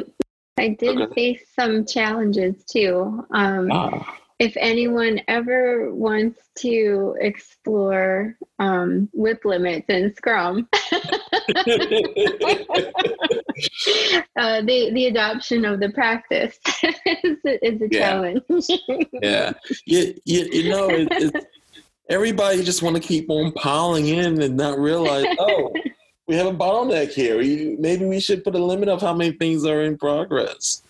I 0.60 0.68
did 0.68 1.00
okay. 1.00 1.14
face 1.14 1.42
some 1.58 1.86
challenges 1.86 2.64
too. 2.64 3.24
Um, 3.32 3.70
ah. 3.72 4.16
If 4.38 4.56
anyone 4.58 5.20
ever 5.28 5.92
wants 5.92 6.40
to 6.58 7.16
explore 7.20 8.36
um, 8.58 9.08
WIP 9.12 9.44
limits 9.44 9.86
in 9.88 10.14
Scrum, 10.14 10.68
uh, 10.72 10.82
the 14.62 14.90
the 14.94 15.06
adoption 15.06 15.64
of 15.66 15.80
the 15.80 15.90
practice 15.94 16.58
is, 17.06 17.38
is 17.44 17.82
a 17.82 17.88
yeah. 17.90 17.98
challenge. 17.98 18.44
yeah, 19.22 19.52
you, 19.84 20.14
you, 20.24 20.48
you 20.52 20.70
know, 20.70 20.88
it, 20.88 21.08
it, 21.10 21.46
everybody 22.08 22.62
just 22.62 22.82
want 22.82 22.96
to 22.96 23.02
keep 23.02 23.28
on 23.28 23.52
piling 23.52 24.08
in 24.08 24.40
and 24.40 24.56
not 24.56 24.78
realize, 24.78 25.26
oh 25.38 25.72
we 26.30 26.36
have 26.36 26.46
a 26.46 26.56
bottleneck 26.56 27.10
here. 27.10 27.38
Maybe 27.80 28.04
we 28.04 28.20
should 28.20 28.44
put 28.44 28.54
a 28.54 28.64
limit 28.64 28.88
of 28.88 29.00
how 29.00 29.12
many 29.12 29.32
things 29.32 29.66
are 29.66 29.82
in 29.82 29.98
progress. 29.98 30.80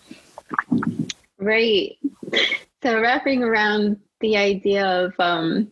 Right. 1.39 1.97
So 2.83 3.01
wrapping 3.01 3.41
around 3.41 3.99
the 4.19 4.37
idea 4.37 4.85
of 4.85 5.13
um, 5.17 5.71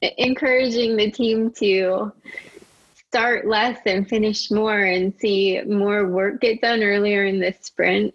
encouraging 0.00 0.96
the 0.96 1.10
team 1.10 1.50
to 1.54 2.12
start 3.08 3.48
less 3.48 3.80
and 3.84 4.08
finish 4.08 4.48
more 4.48 4.78
and 4.78 5.12
see 5.18 5.60
more 5.66 6.06
work 6.06 6.40
get 6.40 6.60
done 6.60 6.84
earlier 6.84 7.24
in 7.24 7.40
the 7.40 7.54
sprint 7.58 8.14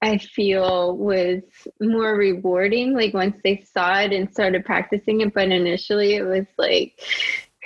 i 0.00 0.16
feel 0.16 0.96
was 0.96 1.42
more 1.80 2.14
rewarding 2.14 2.94
like 2.94 3.12
once 3.12 3.36
they 3.42 3.66
saw 3.74 3.98
it 3.98 4.12
and 4.12 4.30
started 4.30 4.64
practicing 4.64 5.22
it 5.22 5.34
but 5.34 5.50
initially 5.50 6.14
it 6.14 6.22
was 6.22 6.46
like 6.56 7.00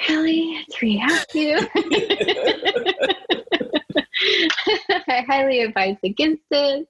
really? 0.09 0.65
Have 0.99 1.27
to? 1.29 1.69
I 5.09 5.25
highly 5.27 5.63
advise 5.63 5.97
against 6.03 6.43
it. 6.51 6.87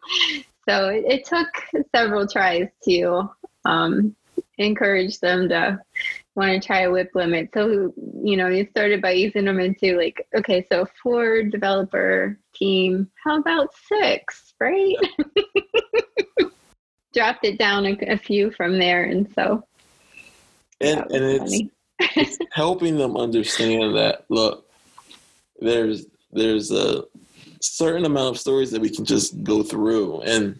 So 0.68 0.88
it, 0.88 1.04
it 1.06 1.24
took 1.24 1.48
several 1.94 2.26
tries 2.26 2.68
to 2.84 3.30
um, 3.64 4.16
encourage 4.58 5.20
them 5.20 5.48
to 5.48 5.80
want 6.34 6.60
to 6.60 6.66
try 6.66 6.80
a 6.80 6.90
WIP 6.90 7.14
limit. 7.14 7.50
So, 7.54 7.94
you 8.22 8.36
know, 8.36 8.48
you 8.48 8.66
started 8.70 9.00
by 9.00 9.12
using 9.12 9.46
them 9.46 9.58
into 9.58 9.96
like, 9.96 10.26
okay, 10.34 10.66
so 10.70 10.86
four 11.02 11.42
developer 11.42 12.38
team, 12.54 13.10
how 13.22 13.38
about 13.38 13.70
six, 13.88 14.52
right? 14.60 14.96
Dropped 17.14 17.44
it 17.44 17.58
down 17.58 17.86
a, 17.86 17.96
a, 18.12 18.18
few 18.18 18.50
from 18.50 18.78
there. 18.78 19.04
And 19.04 19.32
so. 19.34 19.64
And, 20.80 21.00
and 21.10 21.24
it's, 21.24 21.62
it's 21.98 22.38
helping 22.52 22.96
them 22.96 23.16
understand 23.16 23.96
that, 23.96 24.24
look, 24.28 24.68
there's, 25.60 26.06
there's 26.32 26.70
a 26.70 27.04
certain 27.60 28.04
amount 28.04 28.34
of 28.34 28.40
stories 28.40 28.70
that 28.70 28.80
we 28.80 28.90
can 28.90 29.04
just 29.04 29.42
go 29.42 29.62
through 29.62 30.20
and 30.22 30.58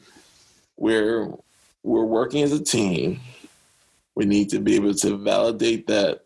we're, 0.77 1.31
we're 1.83 2.05
working 2.05 2.43
as 2.43 2.53
a 2.53 2.63
team 2.63 3.21
we 4.17 4.25
need 4.25 4.49
to 4.49 4.59
be 4.59 4.75
able 4.75 4.95
to 4.95 5.17
validate 5.17 5.87
that 5.87 6.23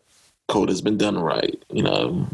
code 0.47 0.69
has 0.69 0.81
been 0.81 0.97
done 0.97 1.19
right. 1.19 1.61
You 1.69 1.83
know, 1.83 2.27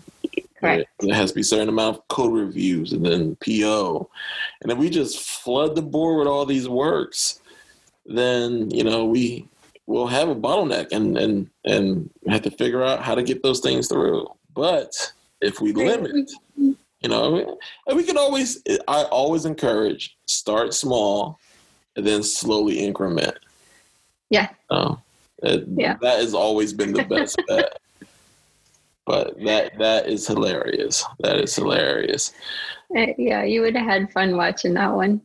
Correct. 0.59 0.89
There 0.99 1.15
has 1.15 1.31
to 1.31 1.35
be 1.35 1.41
a 1.41 1.43
certain 1.43 1.69
amount 1.69 1.97
of 1.97 2.07
code 2.07 2.33
reviews 2.33 2.93
and 2.93 3.05
then 3.05 3.37
PO. 3.45 4.09
And 4.61 4.71
if 4.71 4.77
we 4.77 4.89
just 4.89 5.19
flood 5.19 5.75
the 5.75 5.81
board 5.81 6.19
with 6.19 6.27
all 6.27 6.45
these 6.45 6.67
works, 6.67 7.39
then, 8.05 8.71
you 8.71 8.83
know, 8.83 9.05
we 9.05 9.47
will 9.87 10.07
have 10.07 10.29
a 10.29 10.35
bottleneck 10.35 10.91
and, 10.91 11.17
and, 11.17 11.49
and 11.65 12.09
have 12.27 12.41
to 12.43 12.51
figure 12.51 12.83
out 12.83 13.01
how 13.01 13.15
to 13.15 13.23
get 13.23 13.41
those 13.41 13.61
things 13.61 13.87
through. 13.87 14.27
But 14.53 15.13
if 15.41 15.61
we 15.61 15.71
limit, 15.71 16.29
you 16.55 16.75
know, 17.09 17.57
and 17.87 17.97
we 17.97 18.03
can 18.03 18.17
always, 18.17 18.61
I 18.87 19.03
always 19.03 19.45
encourage 19.45 20.15
start 20.25 20.73
small 20.73 21.39
and 21.95 22.05
then 22.05 22.21
slowly 22.21 22.79
increment. 22.79 23.37
Yeah. 24.29 24.49
Oh, 24.69 24.99
yeah. 25.41 25.95
That 26.01 26.19
has 26.19 26.33
always 26.33 26.73
been 26.73 26.91
the 26.91 27.05
best 27.05 27.41
bet. 27.47 27.79
But 29.05 29.41
that 29.45 29.77
that 29.79 30.09
is 30.09 30.27
hilarious. 30.27 31.05
That 31.19 31.37
is 31.39 31.55
hilarious. 31.55 32.33
Uh, 32.93 33.05
yeah, 33.17 33.43
you 33.43 33.61
would 33.61 33.73
have 33.77 33.85
had 33.85 34.11
fun 34.11 34.35
watching 34.35 34.73
that 34.73 34.93
one. 34.93 35.21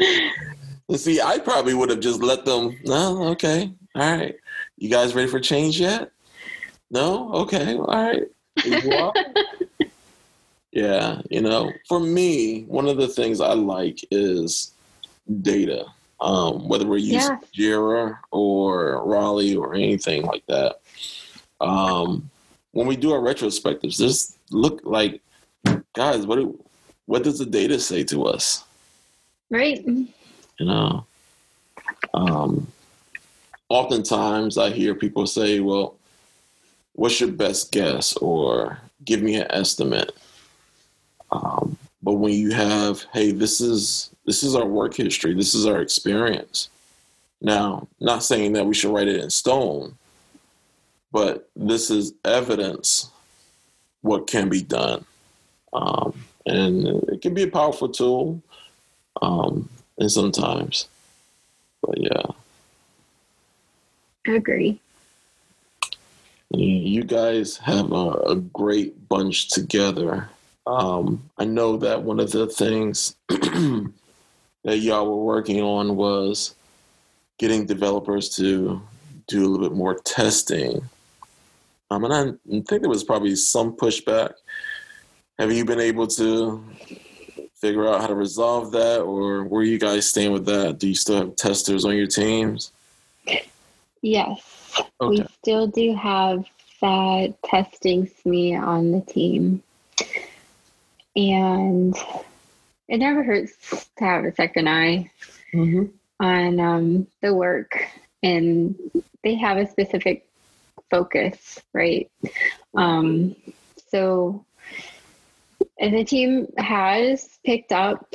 See, 0.96 1.20
I 1.20 1.38
probably 1.38 1.74
would 1.74 1.90
have 1.90 2.00
just 2.00 2.22
let 2.22 2.44
them. 2.44 2.78
No, 2.84 3.24
okay, 3.28 3.72
all 3.94 4.16
right. 4.16 4.36
You 4.76 4.88
guys 4.88 5.14
ready 5.14 5.28
for 5.28 5.40
change 5.40 5.80
yet? 5.80 6.10
No, 6.90 7.32
okay, 7.32 7.76
all 7.76 7.86
right. 7.86 8.24
yeah, 10.72 11.22
you 11.30 11.40
know, 11.40 11.72
for 11.88 12.00
me, 12.00 12.64
one 12.64 12.86
of 12.86 12.96
the 12.96 13.08
things 13.08 13.40
I 13.40 13.54
like 13.54 14.04
is 14.10 14.72
data 15.40 15.86
um, 16.22 16.68
whether 16.68 16.86
we're 16.86 16.98
using 16.98 17.18
yeah. 17.18 17.38
Jira 17.52 18.18
or 18.30 19.04
Rally 19.04 19.56
or 19.56 19.74
anything 19.74 20.22
like 20.22 20.46
that. 20.46 20.80
Um, 21.60 22.30
when 22.70 22.86
we 22.86 22.96
do 22.96 23.12
our 23.12 23.20
retrospectives, 23.20 23.98
just 23.98 24.38
look 24.50 24.80
like, 24.84 25.20
guys, 25.94 26.26
what 26.26 26.36
do, 26.36 26.64
what 27.06 27.24
does 27.24 27.38
the 27.38 27.46
data 27.46 27.78
say 27.78 28.04
to 28.04 28.24
us? 28.24 28.64
Right. 29.50 29.84
You 30.62 30.68
know, 30.68 31.06
um, 32.14 32.68
oftentimes 33.68 34.58
I 34.58 34.70
hear 34.70 34.94
people 34.94 35.26
say, 35.26 35.58
well, 35.58 35.96
what's 36.92 37.20
your 37.20 37.32
best 37.32 37.72
guess 37.72 38.16
or 38.18 38.78
give 39.04 39.22
me 39.22 39.34
an 39.34 39.48
estimate. 39.50 40.12
Um, 41.32 41.76
but 42.00 42.12
when 42.12 42.32
you 42.32 42.52
have, 42.52 43.04
hey, 43.12 43.32
this 43.32 43.60
is 43.60 44.10
this 44.24 44.44
is 44.44 44.54
our 44.54 44.64
work 44.64 44.94
history, 44.94 45.34
this 45.34 45.52
is 45.52 45.66
our 45.66 45.80
experience. 45.80 46.68
Now, 47.40 47.88
not 47.98 48.22
saying 48.22 48.52
that 48.52 48.64
we 48.64 48.74
should 48.74 48.94
write 48.94 49.08
it 49.08 49.20
in 49.20 49.30
stone, 49.30 49.96
but 51.10 51.50
this 51.56 51.90
is 51.90 52.14
evidence 52.24 53.10
what 54.02 54.28
can 54.28 54.48
be 54.48 54.62
done. 54.62 55.04
Um, 55.72 56.14
and 56.46 56.86
it 57.08 57.20
can 57.20 57.34
be 57.34 57.42
a 57.42 57.50
powerful 57.50 57.88
tool 57.88 58.40
um, 59.20 59.68
and 60.02 60.10
sometimes. 60.10 60.88
But 61.80 61.98
yeah. 61.98 62.22
I 64.26 64.32
agree. 64.32 64.80
You 66.50 67.04
guys 67.04 67.56
have 67.58 67.92
a, 67.92 68.10
a 68.10 68.36
great 68.36 69.08
bunch 69.08 69.48
together. 69.48 70.28
Um, 70.66 71.30
I 71.38 71.44
know 71.44 71.76
that 71.78 72.02
one 72.02 72.20
of 72.20 72.32
the 72.32 72.46
things 72.46 73.16
that 73.28 73.92
y'all 74.64 75.06
were 75.06 75.24
working 75.24 75.62
on 75.62 75.96
was 75.96 76.54
getting 77.38 77.64
developers 77.64 78.28
to 78.36 78.82
do 79.28 79.44
a 79.44 79.46
little 79.46 79.68
bit 79.68 79.76
more 79.76 79.94
testing. 80.00 80.82
Um, 81.90 82.04
and 82.04 82.14
I 82.14 82.24
think 82.50 82.82
there 82.82 82.88
was 82.88 83.04
probably 83.04 83.36
some 83.36 83.76
pushback. 83.76 84.32
Have 85.38 85.52
you 85.52 85.64
been 85.64 85.80
able 85.80 86.06
to 86.08 86.62
figure 87.62 87.88
out 87.88 88.00
how 88.00 88.08
to 88.08 88.14
resolve 88.16 88.72
that, 88.72 89.00
or 89.02 89.44
where 89.44 89.62
you 89.62 89.78
guys 89.78 90.08
stand 90.08 90.32
with 90.32 90.44
that? 90.46 90.80
Do 90.80 90.88
you 90.88 90.96
still 90.96 91.18
have 91.18 91.36
testers 91.36 91.84
on 91.84 91.96
your 91.96 92.08
teams? 92.08 92.72
Yes, 94.02 94.42
okay. 95.00 95.08
we 95.08 95.24
still 95.40 95.68
do 95.68 95.94
have 95.94 96.44
that 96.80 97.36
testing 97.44 98.08
SME 98.08 98.60
on 98.60 98.90
the 98.90 99.00
team. 99.00 99.62
And 101.14 101.96
it 102.88 102.98
never 102.98 103.22
hurts 103.22 103.86
to 103.98 104.04
have 104.04 104.24
a 104.24 104.34
second 104.34 104.68
eye 104.68 105.08
mm-hmm. 105.54 105.84
on 106.18 106.58
um, 106.58 107.06
the 107.20 107.32
work. 107.32 107.86
And 108.24 108.74
they 109.22 109.36
have 109.36 109.56
a 109.56 109.70
specific 109.70 110.26
focus, 110.90 111.60
right? 111.72 112.10
Um, 112.76 113.36
so 113.88 114.44
the 115.90 116.04
team 116.04 116.46
has 116.58 117.38
picked 117.44 117.72
up 117.72 118.06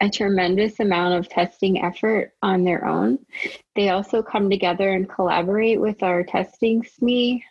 a 0.00 0.10
tremendous 0.10 0.78
amount 0.80 1.14
of 1.14 1.28
testing 1.28 1.82
effort 1.82 2.32
on 2.42 2.64
their 2.64 2.84
own. 2.84 3.18
They 3.74 3.88
also 3.88 4.22
come 4.22 4.50
together 4.50 4.92
and 4.92 5.08
collaborate 5.08 5.80
with 5.80 6.02
our 6.02 6.22
testing 6.22 6.82
SME 6.82 7.42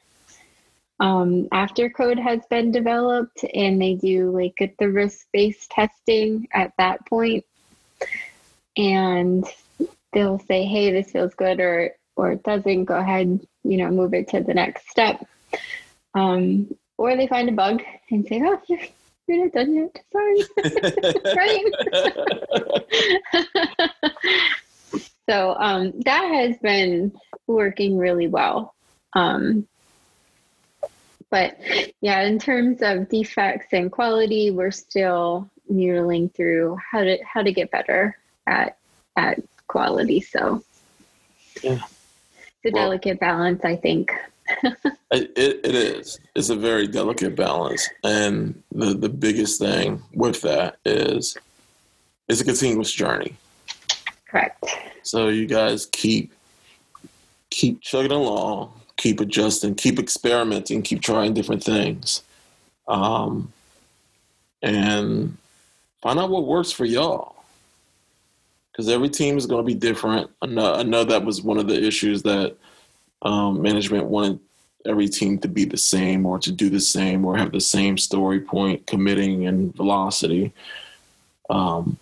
um, 0.99 1.47
after 1.51 1.89
code 1.89 2.19
has 2.19 2.41
been 2.49 2.71
developed 2.71 3.43
and 3.53 3.81
they 3.81 3.95
do 3.95 4.31
like 4.31 4.75
the 4.79 4.89
risk 4.89 5.27
based 5.33 5.69
testing 5.71 6.47
at 6.53 6.71
that 6.77 7.05
point. 7.07 7.43
and 8.77 9.45
they'll 10.13 10.39
say 10.39 10.65
hey 10.65 10.91
this 10.91 11.11
feels 11.11 11.33
good 11.35 11.59
or 11.59 11.91
or 12.15 12.33
it 12.33 12.43
doesn't 12.43 12.85
go 12.85 12.95
ahead 12.95 13.39
you 13.63 13.77
know 13.77 13.89
move 13.89 14.13
it 14.13 14.29
to 14.29 14.41
the 14.41 14.53
next 14.53 14.89
step 14.89 15.25
um, 16.13 16.73
or 16.97 17.15
they 17.17 17.27
find 17.27 17.49
a 17.49 17.51
bug 17.51 17.81
and 18.11 18.25
say 18.27 18.41
oh 18.43 18.61
you're, 19.27 19.37
you're 19.37 19.45
not 19.45 19.53
done 19.53 19.75
yet 19.75 20.05
sorry 20.11 20.43
right 21.35 21.65
so 25.29 25.55
um, 25.59 25.93
that 26.05 26.23
has 26.23 26.57
been 26.57 27.11
working 27.47 27.97
really 27.97 28.27
well 28.27 28.75
um, 29.13 29.67
but 31.29 31.57
yeah, 32.01 32.21
in 32.21 32.39
terms 32.39 32.81
of 32.81 33.09
defects 33.09 33.67
and 33.73 33.91
quality, 33.91 34.51
we're 34.51 34.71
still 34.71 35.49
noodling 35.71 36.33
through 36.33 36.77
how 36.91 37.03
to 37.03 37.17
how 37.25 37.41
to 37.41 37.51
get 37.51 37.71
better 37.71 38.17
at 38.45 38.77
at 39.17 39.41
quality. 39.67 40.21
So 40.21 40.63
yeah. 41.63 41.73
it's 41.73 42.65
a 42.65 42.71
well, 42.71 42.83
delicate 42.85 43.19
balance, 43.19 43.65
I 43.65 43.75
think. 43.75 44.13
It, 44.63 45.31
it 45.63 45.75
is. 45.75 46.19
It's 46.35 46.49
a 46.49 46.55
very 46.55 46.87
delicate 46.87 47.35
balance, 47.35 47.89
and 48.03 48.61
the 48.71 48.93
the 48.93 49.09
biggest 49.09 49.59
thing 49.59 50.01
with 50.13 50.41
that 50.41 50.77
is 50.85 51.37
it's 52.27 52.41
a 52.41 52.45
continuous 52.45 52.91
journey. 52.91 53.35
Correct. 54.27 54.63
So 55.03 55.27
you 55.29 55.45
guys 55.45 55.87
keep 55.87 56.31
keep 57.49 57.81
chugging 57.81 58.11
along, 58.11 58.73
keep 58.97 59.19
adjusting, 59.19 59.75
keep 59.75 59.99
experimenting, 59.99 60.81
keep 60.81 61.01
trying 61.01 61.33
different 61.33 61.63
things, 61.63 62.23
um, 62.87 63.51
and 64.61 65.37
find 66.01 66.19
out 66.19 66.29
what 66.29 66.45
works 66.45 66.71
for 66.71 66.85
y'all. 66.85 67.35
Because 68.71 68.89
every 68.89 69.07
team 69.07 69.37
is 69.37 69.45
going 69.45 69.63
to 69.63 69.65
be 69.65 69.73
different. 69.73 70.29
I 70.41 70.47
know, 70.47 70.73
I 70.73 70.83
know 70.83 71.05
that 71.05 71.23
was 71.23 71.41
one 71.41 71.57
of 71.57 71.67
the 71.67 71.81
issues 71.81 72.23
that 72.23 72.57
um, 73.21 73.61
management 73.61 74.05
wanted 74.05 74.39
every 74.85 75.07
team 75.07 75.39
to 75.39 75.47
be 75.47 75.65
the 75.65 75.77
same 75.77 76.25
or 76.25 76.39
to 76.39 76.51
do 76.51 76.69
the 76.69 76.79
same 76.79 77.25
or 77.25 77.37
have 77.37 77.51
the 77.51 77.61
same 77.61 77.97
story 77.97 78.39
point, 78.39 78.85
committing, 78.85 79.47
and 79.47 79.75
velocity. 79.75 80.53
Um, 81.49 81.97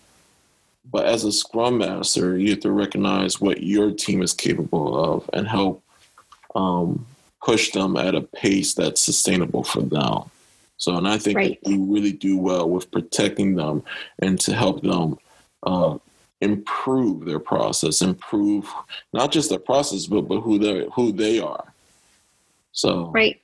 but 0.90 1.06
as 1.06 1.24
a 1.24 1.32
scrum 1.32 1.78
master, 1.78 2.38
you 2.38 2.50
have 2.50 2.60
to 2.60 2.70
recognize 2.70 3.40
what 3.40 3.62
your 3.62 3.90
team 3.90 4.22
is 4.22 4.32
capable 4.32 5.02
of 5.02 5.28
and 5.32 5.48
help 5.48 5.82
um, 6.54 7.06
push 7.42 7.72
them 7.72 7.96
at 7.96 8.14
a 8.14 8.20
pace 8.20 8.74
that's 8.74 9.00
sustainable 9.00 9.64
for 9.64 9.82
them. 9.82 10.30
So, 10.76 10.96
and 10.96 11.08
I 11.08 11.18
think 11.18 11.36
right. 11.36 11.58
we 11.64 11.78
really 11.78 12.12
do 12.12 12.36
well 12.36 12.68
with 12.68 12.90
protecting 12.90 13.54
them 13.54 13.82
and 14.20 14.38
to 14.40 14.54
help 14.54 14.82
them 14.82 15.18
uh, 15.62 15.98
improve 16.44 17.24
their 17.24 17.38
process, 17.40 18.02
improve 18.02 18.72
not 19.12 19.32
just 19.32 19.50
their 19.50 19.58
process, 19.58 20.06
but 20.06 20.22
but 20.22 20.40
who 20.40 20.58
they 20.58 20.86
who 20.94 21.12
they 21.12 21.40
are. 21.40 21.72
So 22.72 23.10
right. 23.10 23.40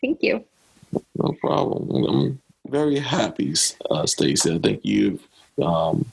Thank 0.00 0.22
you. 0.22 0.44
No 1.16 1.34
problem. 1.40 2.04
I'm 2.06 2.42
very 2.68 2.98
happy, 2.98 3.54
uh, 3.90 4.06
Stacy. 4.06 4.54
I 4.54 4.58
think 4.58 4.80
you've 4.84 5.26
um, 5.62 6.06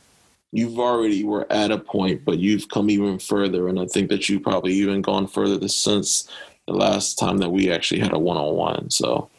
you've 0.52 0.80
already 0.80 1.24
were 1.24 1.52
at 1.52 1.72
a 1.72 1.78
point, 1.78 2.26
but 2.26 2.40
you've 2.40 2.70
come 2.70 2.90
even 2.90 3.20
further, 3.20 3.68
and 3.68 3.80
I 3.80 3.86
think 3.86 4.10
that 4.10 4.30
you've 4.30 4.44
probably 4.44 4.74
even 4.74 5.02
gone 5.02 5.28
further 5.28 5.68
since 5.68 6.30
the 6.68 6.74
last 6.74 7.20
time 7.20 7.38
that 7.38 7.50
we 7.50 7.72
actually 7.72 8.02
had 8.02 8.14
a 8.14 8.20
one 8.20 8.38
on 8.38 8.56
one. 8.56 8.90
So 8.90 9.30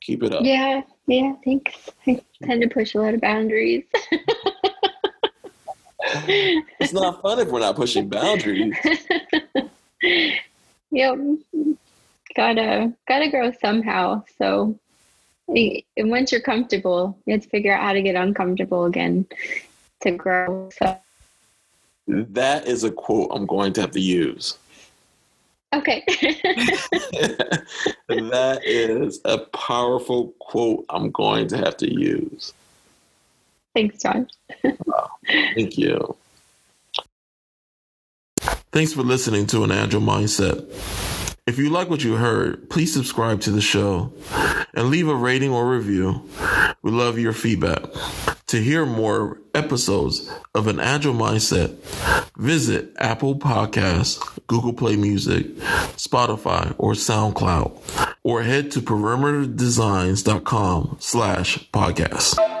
keep 0.00 0.22
it 0.22 0.32
up. 0.32 0.42
Yeah, 0.44 0.82
yeah. 1.06 1.34
Thanks. 1.44 1.90
I 2.06 2.20
tend 2.42 2.62
to 2.62 2.68
push 2.68 2.94
a 2.94 2.98
lot 2.98 3.14
of 3.14 3.20
boundaries. 3.20 3.84
it's 6.80 6.92
not 6.92 7.22
fun 7.22 7.38
if 7.40 7.48
we're 7.48 7.60
not 7.60 7.76
pushing 7.76 8.08
boundaries. 8.08 8.74
yep. 10.90 11.18
Gotta 12.36 12.92
gotta 13.06 13.30
grow 13.30 13.52
somehow. 13.60 14.24
So 14.38 14.78
and 15.48 16.10
once 16.10 16.30
you're 16.30 16.42
comfortable, 16.42 17.18
you 17.26 17.32
have 17.32 17.42
to 17.42 17.48
figure 17.48 17.74
out 17.74 17.82
how 17.82 17.92
to 17.92 18.02
get 18.02 18.14
uncomfortable 18.14 18.84
again 18.84 19.26
to 20.00 20.10
grow. 20.12 20.68
So 20.78 20.98
that 22.06 22.66
is 22.66 22.84
a 22.84 22.90
quote 22.90 23.30
I'm 23.32 23.46
going 23.46 23.72
to 23.74 23.80
have 23.80 23.92
to 23.92 24.00
use. 24.00 24.58
Okay. 25.74 26.02
that 28.08 28.60
is 28.64 29.20
a 29.24 29.38
powerful 29.38 30.34
quote 30.38 30.84
I'm 30.88 31.10
going 31.10 31.48
to 31.48 31.58
have 31.58 31.76
to 31.78 31.92
use. 31.92 32.54
Thanks, 33.78 34.02
John. 34.02 34.26
wow. 34.86 35.10
Thank 35.54 35.78
you. 35.78 36.16
Thanks 38.72 38.92
for 38.92 39.04
listening 39.04 39.46
to 39.46 39.62
an 39.62 39.70
Agile 39.70 40.00
Mindset. 40.00 40.68
If 41.46 41.58
you 41.58 41.70
like 41.70 41.88
what 41.88 42.02
you 42.02 42.16
heard, 42.16 42.68
please 42.70 42.92
subscribe 42.92 43.40
to 43.42 43.52
the 43.52 43.60
show 43.60 44.12
and 44.74 44.90
leave 44.90 45.06
a 45.06 45.14
rating 45.14 45.52
or 45.52 45.70
review. 45.70 46.28
We 46.82 46.90
love 46.90 47.20
your 47.20 47.32
feedback. 47.32 47.84
To 48.48 48.60
hear 48.60 48.84
more 48.84 49.38
episodes 49.54 50.28
of 50.56 50.66
an 50.66 50.80
Agile 50.80 51.14
Mindset, 51.14 51.76
visit 52.36 52.92
Apple 52.98 53.38
Podcasts, 53.38 54.18
Google 54.48 54.72
Play 54.72 54.96
Music, 54.96 55.54
Spotify, 55.94 56.74
or 56.78 56.94
SoundCloud, 56.94 58.16
or 58.24 58.42
head 58.42 58.72
to 58.72 58.80
perimeterdesigns.com 58.80 60.96
slash 60.98 61.58
podcast. 61.70 62.57